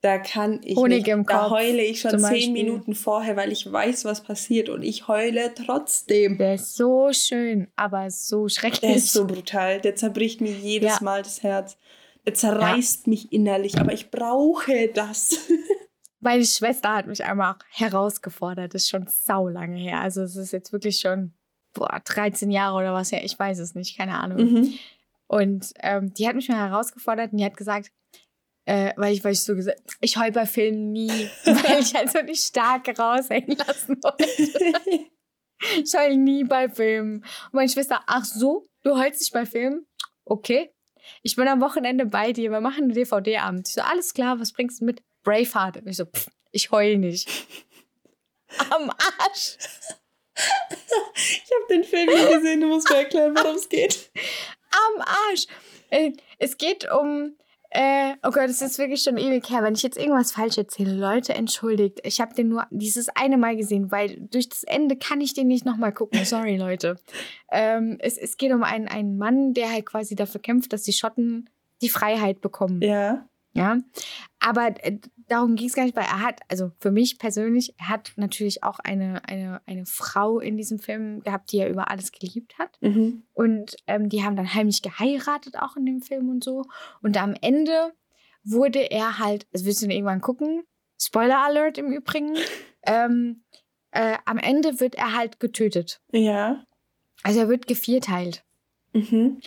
[0.00, 2.52] Da kann ich Honig nicht, im da Kopf, heule ich schon zehn.
[2.52, 6.38] Minuten vorher, weil ich weiß, was passiert und ich heule trotzdem.
[6.38, 8.80] Der ist so schön, aber so schrecklich.
[8.80, 9.80] Der ist so brutal.
[9.80, 10.98] Der zerbricht mir jedes Ja.
[11.02, 11.76] Mal das Herz.
[12.26, 15.36] Der zerreißt mich innerlich, aber ich brauche das.
[16.20, 18.74] Meine Schwester hat mich einmal herausgefordert.
[18.74, 20.00] Das ist schon sau lange her.
[20.00, 21.32] Also es ist jetzt wirklich schon
[21.74, 23.24] boah, 13 Jahre oder was her.
[23.24, 24.38] Ich weiß es nicht, keine Ahnung.
[24.38, 24.78] Mhm.
[25.28, 27.92] Und ähm, die hat mich mal herausgefordert und die hat gesagt,
[28.64, 31.08] äh, weil, ich, weil ich so gesagt ich heul bei Filmen nie,
[31.44, 35.06] weil ich halt so nicht stark raushängen lassen wollte.
[35.82, 37.18] Ich heul nie bei Filmen.
[37.18, 39.86] Und meine Schwester, ach so, du heulst nicht bei Filmen?
[40.24, 40.72] Okay.
[41.22, 43.68] Ich bin am Wochenende bei dir, wir machen einen DVD-Abend.
[43.68, 45.02] Ich so, alles klar, was bringst du mit?
[45.28, 45.76] Braveheart.
[45.78, 47.28] Und ich so, pff, ich heul nicht.
[48.70, 49.58] Am Arsch.
[50.34, 54.10] Ich habe den Film nie gesehen, du musst mir erklären, worum es geht.
[54.70, 55.46] Am Arsch.
[55.90, 57.36] Äh, Es geht um.
[57.70, 59.62] Äh, oh Gott, es ist wirklich schon ewig her.
[59.62, 62.00] Wenn ich jetzt irgendwas falsch erzähle, Leute, entschuldigt.
[62.02, 65.48] Ich habe den nur dieses eine Mal gesehen, weil durch das Ende kann ich den
[65.48, 66.24] nicht nochmal gucken.
[66.24, 66.98] Sorry, Leute.
[67.52, 70.94] Ähm, es, es geht um einen, einen Mann, der halt quasi dafür kämpft, dass die
[70.94, 71.50] Schotten
[71.82, 72.80] die Freiheit bekommen.
[72.80, 73.28] Ja.
[73.54, 73.78] Ja,
[74.40, 77.88] aber äh, darum ging es gar nicht, weil er hat, also für mich persönlich, er
[77.88, 82.12] hat natürlich auch eine, eine, eine Frau in diesem Film gehabt, die er über alles
[82.12, 82.78] geliebt hat.
[82.80, 83.24] Mhm.
[83.34, 86.64] Und ähm, die haben dann heimlich geheiratet, auch in dem Film und so.
[87.02, 87.92] Und am Ende
[88.44, 90.62] wurde er halt, das willst du irgendwann gucken,
[91.00, 92.36] Spoiler Alert im Übrigen,
[92.86, 93.42] ähm,
[93.90, 96.00] äh, am Ende wird er halt getötet.
[96.12, 96.64] Ja.
[97.22, 98.44] Also er wird gevierteilt.
[98.92, 99.40] Mhm.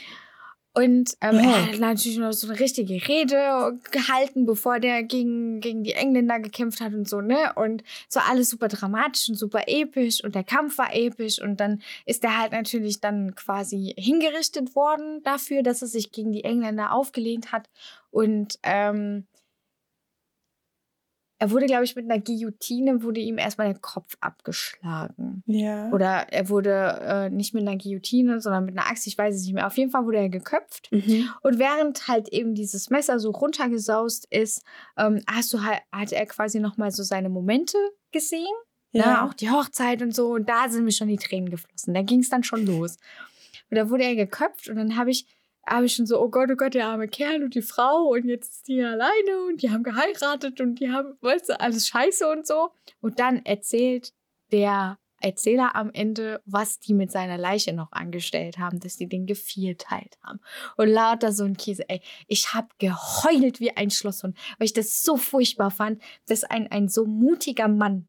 [0.74, 1.40] Und ähm, oh.
[1.40, 6.40] er hat natürlich noch so eine richtige Rede gehalten, bevor der gegen, gegen die Engländer
[6.40, 7.52] gekämpft hat und so, ne?
[7.56, 11.60] Und es war alles super dramatisch und super episch und der Kampf war episch und
[11.60, 16.46] dann ist er halt natürlich dann quasi hingerichtet worden dafür, dass er sich gegen die
[16.46, 17.70] Engländer aufgelehnt hat.
[18.10, 19.26] Und ähm,
[21.42, 25.42] er wurde, glaube ich, mit einer Guillotine, wurde ihm erstmal der Kopf abgeschlagen.
[25.48, 25.90] Ja.
[25.90, 29.46] Oder er wurde äh, nicht mit einer Guillotine, sondern mit einer Axt, ich weiß es
[29.46, 29.66] nicht mehr.
[29.66, 30.92] Auf jeden Fall wurde er geköpft.
[30.92, 31.30] Mhm.
[31.42, 34.64] Und während halt eben dieses Messer so runtergesaust ist,
[35.00, 37.80] ähm, hast du halt, hat er quasi nochmal so seine Momente
[38.12, 38.46] gesehen.
[38.92, 39.08] Ja.
[39.08, 39.24] Ne?
[39.24, 40.34] Auch die Hochzeit und so.
[40.34, 41.96] Und da sind mir schon die Tränen geflossen.
[41.96, 42.98] Da ging es dann schon los.
[43.72, 45.26] Und da wurde er geköpft und dann habe ich
[45.66, 48.26] habe ich schon so, oh Gott, oh Gott, der arme Kerl und die Frau und
[48.26, 52.28] jetzt ist die alleine und die haben geheiratet und die haben, weißt du, alles scheiße
[52.30, 52.72] und so.
[53.00, 54.14] Und dann erzählt
[54.52, 59.28] der Erzähler am Ende, was die mit seiner Leiche noch angestellt haben, dass die den
[59.28, 60.40] gevierteilt haben.
[60.78, 65.04] Und lauter so ein Käse, ey, ich habe geheult wie ein Schlosshund, weil ich das
[65.04, 68.08] so furchtbar fand, dass ein, ein so mutiger Mann,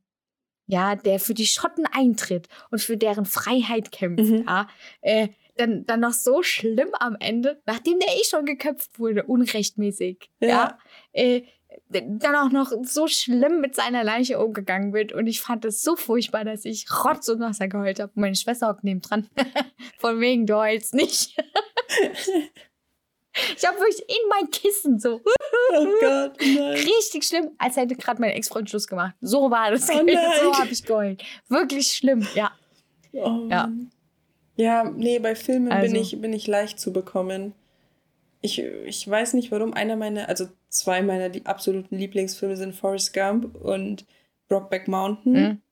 [0.66, 4.44] ja, der für die Schotten eintritt und für deren Freiheit kämpft, mhm.
[4.46, 4.68] ja,
[5.02, 10.30] äh, dann, dann noch so schlimm am Ende, nachdem der eh schon geköpft wurde, unrechtmäßig.
[10.40, 10.48] Ja.
[10.48, 10.78] ja
[11.12, 11.42] äh,
[11.88, 15.12] dann auch noch so schlimm mit seiner Leiche umgegangen wird.
[15.12, 18.12] Und ich fand es so furchtbar, dass ich Rotz und Wasser geheult habe.
[18.14, 19.28] Meine Schwester hockt neben dran.
[19.98, 21.36] Von wegen, du heulst nicht.
[23.56, 25.20] ich habe wirklich in mein Kissen so.
[25.72, 26.72] oh Gott, nein.
[26.72, 29.14] Richtig schlimm, als hätte gerade mein Ex-Freund Schluss gemacht.
[29.20, 29.88] So war das.
[29.90, 29.94] Oh
[30.42, 31.22] so habe ich geheult.
[31.48, 32.52] Wirklich schlimm, ja.
[33.12, 33.70] Oh, ja.
[34.56, 35.92] Ja, nee, bei Filmen also.
[35.92, 37.54] bin, ich, bin ich leicht zu bekommen.
[38.40, 39.72] Ich, ich weiß nicht warum.
[39.72, 44.04] Einer meiner, also zwei meiner die absoluten Lieblingsfilme sind Forrest Gump und
[44.48, 45.62] Brockback Mountain.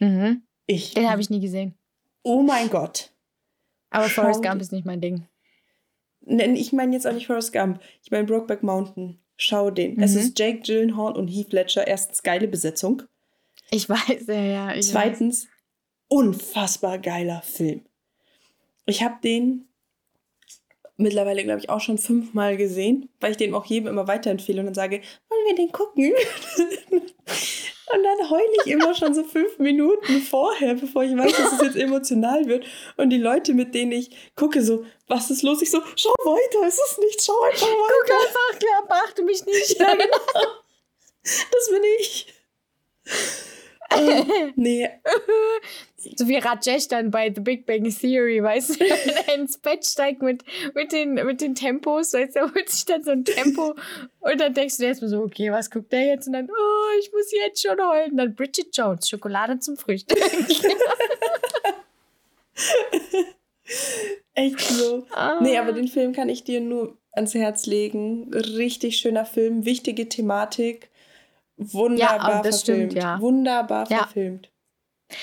[0.00, 0.06] Mhm.
[0.06, 0.42] Mhm.
[0.66, 1.74] Ich, Den habe ich nie gesehen.
[2.22, 3.12] Oh mein Gott.
[3.90, 5.26] Aber Schau Forrest Gump ist nicht mein Ding.
[6.26, 7.80] Ich meine jetzt auch nicht Forrest Gump.
[8.02, 9.20] Ich meine Brockback Mountain.
[9.36, 9.94] Schau den.
[9.94, 10.02] Mhm.
[10.02, 11.86] Es ist Jake Gyllenhaal und Heath Ledger.
[11.86, 13.02] Erstens geile Besetzung.
[13.70, 14.34] Ich weiß, ja,
[14.74, 14.80] ja.
[14.80, 15.50] Zweitens, weiß
[16.08, 17.85] unfassbar geiler Film.
[18.86, 19.68] Ich habe den
[20.96, 24.66] mittlerweile, glaube ich, auch schon fünfmal gesehen, weil ich den auch jedem immer weiterempfehle und
[24.66, 26.12] dann sage, wollen wir den gucken?
[27.92, 31.62] und dann heule ich immer schon so fünf Minuten vorher, bevor ich weiß, dass es
[31.62, 32.64] jetzt emotional wird.
[32.96, 35.62] Und die Leute, mit denen ich gucke, so, was ist los?
[35.62, 37.94] Ich so, schau weiter, es ist nichts, schau einfach weiter.
[38.06, 39.78] Guck einfach, klar, beachte mich nicht.
[39.86, 40.16] Ja, genau.
[41.22, 42.32] Das bin ich.
[43.94, 44.88] Uh, nee.
[46.14, 49.84] So wie Rajesh dann bei The Big Bang Theory, weißt du, wenn er ins Bett
[49.84, 53.24] steigt mit, mit, den, mit den Tempos, weißt du, er holt sich dann so ein
[53.24, 53.74] Tempo
[54.20, 56.26] und dann denkst du dir erstmal so, okay, was guckt der jetzt?
[56.26, 58.12] Und dann, oh, ich muss jetzt schon heulen.
[58.12, 60.18] Und dann Bridget Jones, Schokolade zum Frühstück.
[64.34, 65.06] Echt so.
[65.10, 65.40] Ah.
[65.40, 68.32] Nee, aber den Film kann ich dir nur ans Herz legen.
[68.32, 70.90] Richtig schöner Film, wichtige Thematik.
[71.56, 72.92] Wunderbar ja, das verfilmt.
[72.92, 73.20] Stimmt, ja.
[73.20, 73.98] Wunderbar ja.
[73.98, 74.50] verfilmt.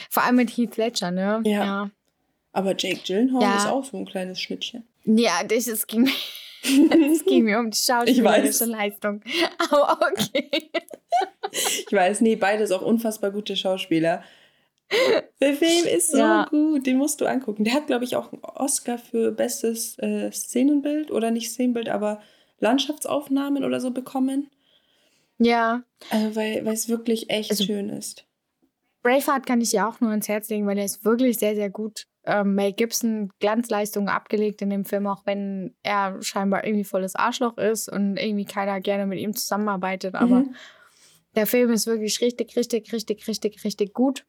[0.09, 1.41] Vor allem mit Heath Ledger, ne?
[1.45, 1.65] Ja.
[1.65, 1.91] ja.
[2.51, 4.87] Aber Jake Gyllenhaal ist auch so ein kleines Schnittchen.
[5.05, 9.21] Ja, das, das ging, das ging mir um die schauspielerische Leistung.
[9.57, 10.49] Aber okay.
[11.51, 14.23] ich weiß, nee, beides auch unfassbar gute Schauspieler.
[15.41, 16.45] Der Film ist so ja.
[16.45, 17.63] gut, den musst du angucken.
[17.63, 22.21] Der hat, glaube ich, auch einen Oscar für bestes äh, Szenenbild oder nicht Szenenbild, aber
[22.59, 24.51] Landschaftsaufnahmen oder so bekommen.
[25.39, 25.83] Ja.
[26.09, 28.25] Also, weil, weil es wirklich echt also, schön ist.
[29.03, 31.69] Braveheart kann ich ja auch nur ans Herz legen, weil er ist wirklich sehr, sehr
[31.69, 32.05] gut.
[32.25, 37.57] Ähm, Mel Gibson Glanzleistungen abgelegt in dem Film, auch wenn er scheinbar irgendwie volles Arschloch
[37.57, 40.15] ist und irgendwie keiner gerne mit ihm zusammenarbeitet.
[40.15, 40.55] Aber mhm.
[41.35, 44.25] der Film ist wirklich richtig, richtig, richtig, richtig, richtig gut.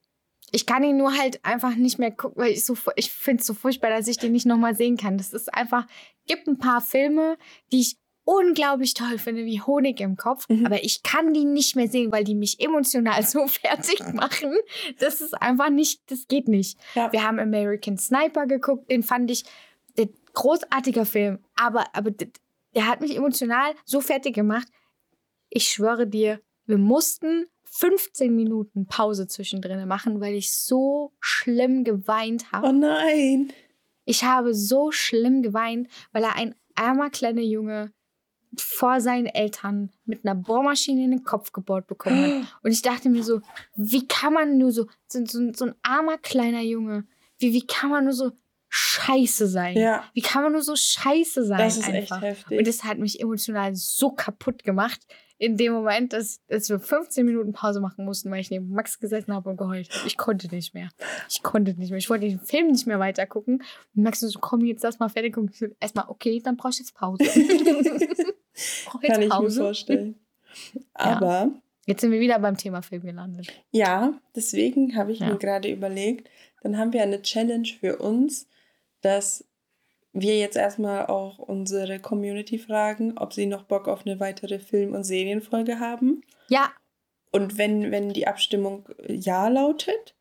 [0.51, 3.47] Ich kann ihn nur halt einfach nicht mehr gucken, weil ich so, ich finde es
[3.47, 5.17] so furchtbar, dass ich den nicht nochmal sehen kann.
[5.17, 5.87] Das ist einfach,
[6.27, 7.39] gibt ein paar Filme,
[7.73, 10.49] die ich unglaublich toll finde, wie Honig im Kopf.
[10.49, 10.67] Mhm.
[10.67, 14.55] Aber ich kann die nicht mehr sehen, weil die mich emotional so fertig machen.
[14.99, 16.79] Das ist einfach nicht, das geht nicht.
[16.95, 17.13] Ja.
[17.13, 19.45] Wir haben American Sniper geguckt, den fand ich
[19.97, 21.39] der großartiger Film.
[21.55, 24.69] Aber, aber der hat mich emotional so fertig gemacht.
[25.51, 32.53] Ich schwöre dir, wir mussten 15 Minuten Pause zwischendrin machen, weil ich so schlimm geweint
[32.53, 32.69] habe.
[32.69, 33.53] Oh nein!
[34.05, 37.93] Ich habe so schlimm geweint, weil er ein armer kleiner Junge
[38.61, 42.49] vor seinen Eltern mit einer Bohrmaschine in den Kopf gebohrt bekommen hat.
[42.63, 43.41] Und ich dachte mir so,
[43.77, 47.05] wie kann man nur so, so, so, so ein armer kleiner Junge,
[47.39, 48.33] wie, wie kann man nur so
[48.69, 49.77] scheiße sein?
[49.77, 50.05] Ja.
[50.15, 51.59] Wie kann man nur so scheiße sein?
[51.59, 52.23] Das ist einfach?
[52.23, 52.59] echt heftig.
[52.59, 55.01] Und das hat mich emotional so kaputt gemacht
[55.39, 58.99] in dem Moment, dass, dass wir 15 Minuten Pause machen mussten, weil ich neben Max
[58.99, 60.07] gesessen habe und geheult habe.
[60.07, 60.89] Ich konnte nicht mehr.
[61.29, 61.99] Ich konnte nicht mehr.
[61.99, 63.63] Ich wollte den Film nicht mehr weiter gucken.
[63.95, 65.51] Und Max so, komm, jetzt lass mal fertig gucken.
[65.53, 67.25] Ich so, erstmal, okay, dann brauche ich jetzt Pause.
[69.07, 70.19] Kann ich mir vorstellen.
[70.95, 71.51] Aber
[71.87, 73.49] Jetzt sind wir wieder beim Thema Film gelandet.
[73.71, 75.29] ja, deswegen habe ich Ja.
[75.29, 76.31] mir gerade überlegt,
[76.63, 78.49] dann haben wir eine Challenge für uns,
[79.03, 79.45] dass
[80.15, 84.95] wir jetzt erstmal auch unsere Community fragen, ob sie noch Bock auf eine weitere Film-
[84.95, 86.23] und Serienfolge haben.
[86.49, 86.71] Ja,
[87.33, 90.15] Und wenn, wenn die Abstimmung Ja lautet,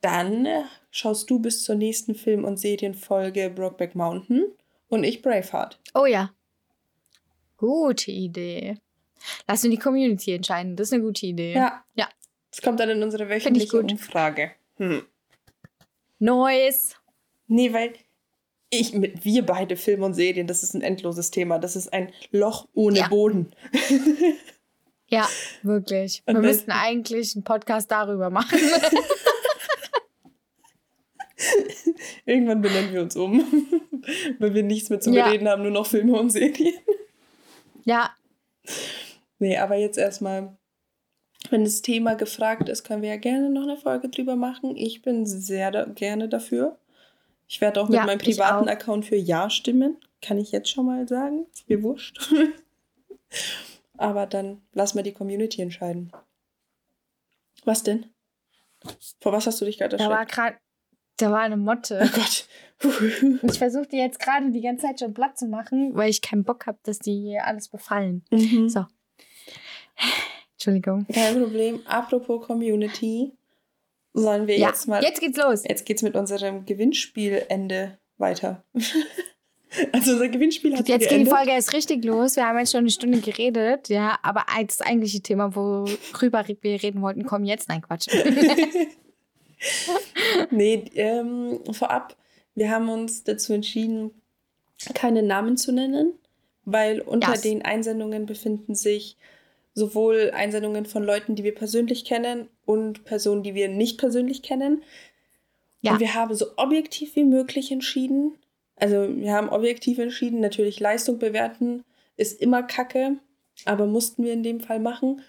[0.00, 4.46] dann äh, schaust du bis zur nächsten Film- und Serienfolge Brokeback Mountain
[4.88, 5.78] und ich Braveheart.
[5.94, 6.30] oh ja.
[7.62, 8.74] Gute Idee.
[9.46, 10.74] Lass uns die Community entscheiden.
[10.74, 11.54] Das ist eine gute Idee.
[11.54, 11.84] Ja.
[11.94, 12.08] Ja.
[12.50, 13.92] Das kommt dann in unsere wöchentliche gut.
[13.92, 14.50] Umfrage.
[14.78, 15.02] Hm.
[16.18, 16.96] Neues.
[17.46, 17.92] Nee, weil
[18.68, 21.60] ich mit wir beide Film und Serien, das ist ein endloses Thema.
[21.60, 23.06] Das ist ein Loch ohne Ja.
[23.08, 23.52] Boden.
[25.06, 25.28] Ja,
[25.62, 26.24] wirklich.
[26.26, 28.58] Und Wir müssten eigentlich einen Podcast darüber machen.
[32.26, 33.40] Irgendwann benennen wir uns um,
[34.40, 35.26] weil wir nichts mehr zu Ja.
[35.26, 36.74] bereden haben, nur noch Filme und Serien.
[37.84, 38.10] Ja,
[39.38, 40.56] Nee, aber jetzt erstmal,
[41.50, 44.76] wenn das Thema gefragt ist, können wir ja gerne noch eine Folge drüber machen.
[44.76, 46.78] Ich bin sehr da gerne dafür.
[47.48, 48.68] Ich werde auch mit Ja, meinem privaten.
[48.68, 49.96] Account für Ja stimmen.
[50.20, 51.46] Kann ich jetzt schon mal sagen.
[51.52, 52.32] Ist mir wurscht.
[53.98, 56.12] aber dann lass mal die Community entscheiden.
[57.64, 58.06] Was denn?
[59.20, 60.32] Vor was hast du dich gerade da war erschreckt?
[60.34, 60.56] gerade,
[61.16, 62.00] da war eine Motte.
[62.02, 62.46] Oh Gott.
[63.42, 66.44] Ich versuche die jetzt gerade die ganze Zeit schon platt zu machen, weil ich keinen
[66.44, 68.24] Bock habe, dass die hier alles befallen.
[68.30, 68.68] Mhm.
[68.68, 68.86] So.
[70.54, 71.06] Entschuldigung.
[71.12, 71.80] Kein Problem.
[71.86, 73.32] Apropos Community,
[74.14, 75.02] sollen wir Ja, jetzt mal.
[75.02, 75.62] jetzt geht's los.
[75.66, 78.62] Jetzt geht's mit unserem Gewinnspielende weiter.
[79.92, 81.26] also unser Gewinnspiel hat Jetzt geht die.
[81.26, 82.36] Folge erst richtig los.
[82.36, 87.02] Wir haben jetzt schon eine Stunde geredet, ja, aber das eigentliche Thema, worüber wir reden
[87.02, 87.68] wollten, kommt jetzt.
[87.68, 88.08] Nein, Quatsch.
[90.50, 92.16] nee, ähm, vorab,
[92.54, 94.10] wir haben uns dazu entschieden,
[94.94, 96.12] keine Namen zu nennen,
[96.64, 97.42] weil unter Yes.
[97.42, 99.16] den Einsendungen befinden sich
[99.74, 104.82] sowohl Einsendungen von Leuten, die wir persönlich kennen und Personen, die wir nicht persönlich kennen.
[105.80, 105.92] Ja.
[105.92, 108.34] Und wir haben so objektiv wie möglich entschieden.
[108.76, 111.84] Also wir haben objektiv entschieden, natürlich Leistung bewerten
[112.16, 113.16] ist immer Kacke,
[113.64, 115.22] aber mussten wir in dem Fall machen.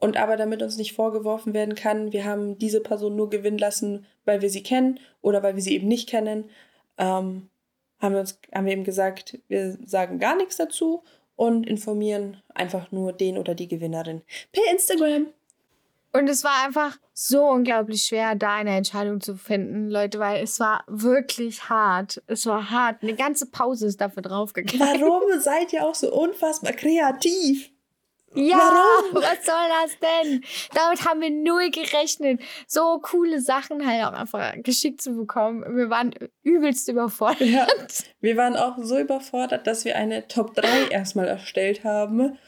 [0.00, 4.06] Und aber damit uns nicht vorgeworfen werden kann, wir haben diese Person nur gewinnen lassen,
[4.24, 6.48] weil wir sie kennen oder weil wir sie eben nicht kennen,
[6.96, 7.50] ähm,
[8.00, 11.02] haben, wir uns, haben wir eben gesagt, wir sagen gar nichts dazu
[11.36, 14.22] und informieren einfach nur den oder die Gewinnerin
[14.52, 15.26] per Instagram.
[16.12, 20.58] Und es war einfach so unglaublich schwer, da eine Entscheidung zu finden, Leute, weil es
[20.58, 22.22] war wirklich hart.
[22.26, 23.02] Es war hart.
[23.02, 25.00] Eine ganze Pause ist dafür draufgegangen.
[25.00, 27.70] Warum seid ihr auch so unfassbar kreativ?
[28.34, 29.14] Ja, Warum?
[29.22, 30.44] was soll das denn?
[30.74, 32.40] Damit haben wir null gerechnet.
[32.66, 35.64] So coole Sachen halt auch einfach geschickt zu bekommen.
[35.76, 37.40] Wir waren übelst überfordert.
[37.40, 37.66] Ja,
[38.20, 42.38] wir waren auch so überfordert, dass wir eine Top 3 erstmal erstellt haben.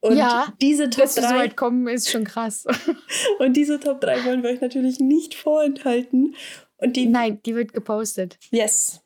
[0.00, 2.66] Und Ja, diese Top Dass wir so 3 weit kommen, ist schon krass.
[3.38, 6.34] und diese Top 3 wollen wir euch natürlich nicht vorenthalten.
[6.78, 8.38] Und die Nein, die wird gepostet.
[8.50, 9.00] yes,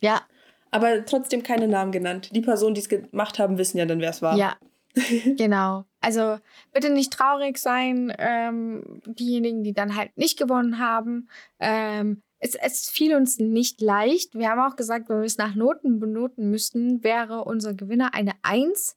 [0.00, 0.22] Ja,
[0.70, 2.30] aber trotzdem keine Namen genannt.
[2.34, 4.36] Die Personen, die es gemacht haben, wissen ja dann, wer es war.
[4.36, 4.56] ja.
[5.36, 5.84] genau.
[6.00, 6.38] Also
[6.72, 11.28] bitte nicht traurig sein, ähm, diejenigen, die dann halt nicht gewonnen haben.
[11.60, 14.34] Ähm, es, es fiel uns nicht leicht.
[14.34, 18.32] Wir haben auch gesagt, wenn wir es nach Noten benoten müssten, wäre unser Gewinner eine
[18.42, 18.96] 1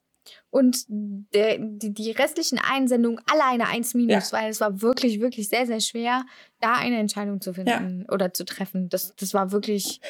[0.50, 5.48] und der, die, die restlichen Einsendungen alle eine 1 minus, weil es war wirklich, wirklich
[5.48, 6.24] sehr, sehr schwer,
[6.60, 8.88] da eine Entscheidung zu finden oder zu treffen.
[8.88, 10.00] Das, das war wirklich,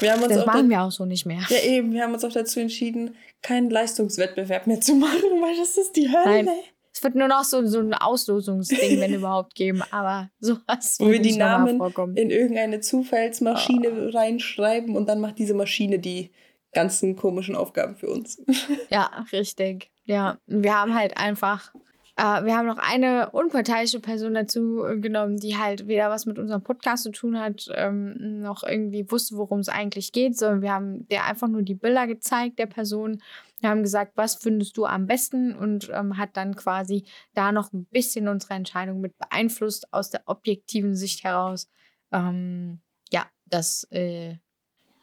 [0.00, 1.42] Wir haben uns das auch machen wir auch so nicht mehr.
[1.48, 3.16] Ja, eben, wir haben uns auch dazu entschieden,
[3.46, 6.44] keinen Leistungswettbewerb mehr zu machen, weil das ist die Hölle.
[6.44, 6.48] Nein.
[6.92, 9.82] Es wird nur noch so, so ein Auslosungsding, wenn überhaupt, geben.
[9.90, 11.78] Aber sowas Wo wir die Namen
[12.16, 14.18] in irgendeine Zufallsmaschine Ah.
[14.18, 16.30] reinschreiben und dann macht diese Maschine die
[16.72, 18.42] ganzen komischen Aufgaben für uns.
[18.90, 19.90] Ja, richtig.
[20.04, 21.72] Ja, wir haben halt einfach,
[22.16, 26.38] äh, wir haben noch eine unparteiische Person dazu äh, genommen, die halt weder was mit
[26.38, 30.72] unserem Podcast zu tun hat, ähm, noch irgendwie wusste, worum es eigentlich geht, sondern wir
[30.72, 33.22] haben der einfach nur die Bilder gezeigt der Person.
[33.60, 37.04] Wir haben gesagt, was findest du am besten und ähm, hat dann quasi
[37.34, 41.68] da noch ein bisschen unsere Entscheidung mit beeinflusst aus der objektiven Sicht heraus.
[42.12, 44.36] Ähm, ja, das äh,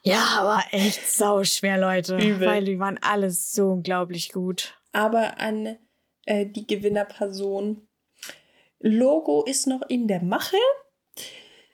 [0.02, 2.46] ja, war echt sau schwer, Leute, Übel.
[2.46, 4.78] weil die waren alles so unglaublich gut.
[4.92, 5.76] Aber an
[6.26, 7.86] äh, die Gewinnerperson.
[8.80, 10.56] Logo ist noch in der Mache.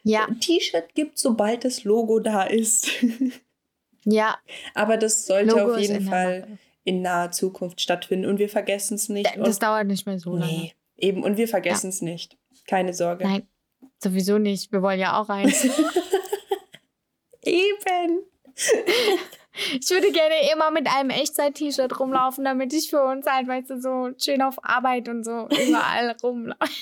[0.02, 0.26] Ja.
[0.26, 2.88] Ein T-Shirt gibt, sobald das Logo da ist.
[4.04, 4.38] ja.
[4.74, 9.08] Aber das sollte Logo auf jeden Fall in naher Zukunft stattfinden und wir vergessen es
[9.08, 9.30] nicht.
[9.36, 10.50] Das dauert nicht mehr so lange.
[10.50, 11.22] Nee, eben.
[11.22, 12.06] Und wir vergessen es ja.
[12.06, 12.38] nicht.
[12.66, 13.24] Keine Sorge.
[13.24, 13.46] Nein,
[13.98, 14.72] sowieso nicht.
[14.72, 15.64] Wir wollen ja auch eins.
[17.42, 18.22] eben.
[19.80, 23.80] Ich würde gerne immer mit einem Echtzeit-T-Shirt rumlaufen, damit ich für uns halt, weißt du,
[23.80, 26.72] so schön auf Arbeit und so überall rumlaufe.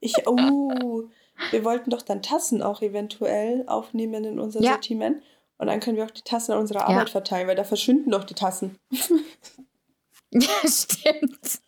[0.00, 1.04] Ich, oh,
[1.50, 4.72] wir wollten doch dann Tassen auch eventuell aufnehmen in unser ja.
[4.72, 5.22] Sortiment.
[5.58, 7.12] Und dann können wir auch die Tassen an unserer Arbeit ja.
[7.12, 8.76] verteilen, weil da verschwinden doch die Tassen.
[10.30, 11.60] ja, stimmt.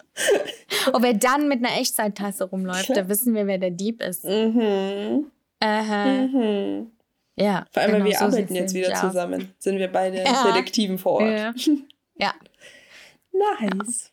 [0.93, 4.25] Und wer dann mit einer Echtzeittasse rumläuft, da wissen wir, wer der Dieb ist.
[4.25, 5.31] Mhm.
[5.61, 6.05] Aha.
[6.07, 6.91] Mhm.
[7.37, 7.67] Ja.
[7.71, 9.01] Vor allem, genau, weil wir so arbeiten jetzt wieder ja.
[9.01, 9.55] zusammen.
[9.59, 10.45] Sind wir beide ja.
[10.45, 11.31] Detektiven vor Ort.
[11.31, 11.55] Ja.
[12.19, 12.35] ja.
[13.33, 14.13] nice.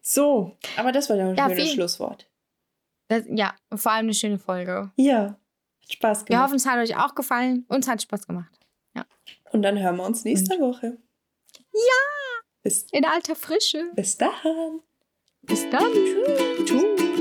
[0.00, 2.28] So, aber das war ja ein ja, schönes Schlusswort.
[3.08, 4.90] Das, ja, vor allem eine schöne Folge.
[4.96, 5.36] Ja,
[5.82, 6.28] hat Spaß gemacht.
[6.30, 7.64] Wir hoffen, es hat euch auch gefallen.
[7.68, 8.52] Uns hat Spaß gemacht.
[8.96, 9.04] Ja.
[9.52, 10.58] Und dann hören wir uns nächste.
[10.60, 10.98] Woche.
[11.72, 12.42] Ja!
[12.62, 13.90] Bis In alter Frische.
[13.94, 14.80] Bis dann.
[15.42, 15.92] Bis dann.
[15.92, 16.68] Tschüss.
[16.68, 17.11] Tschüss.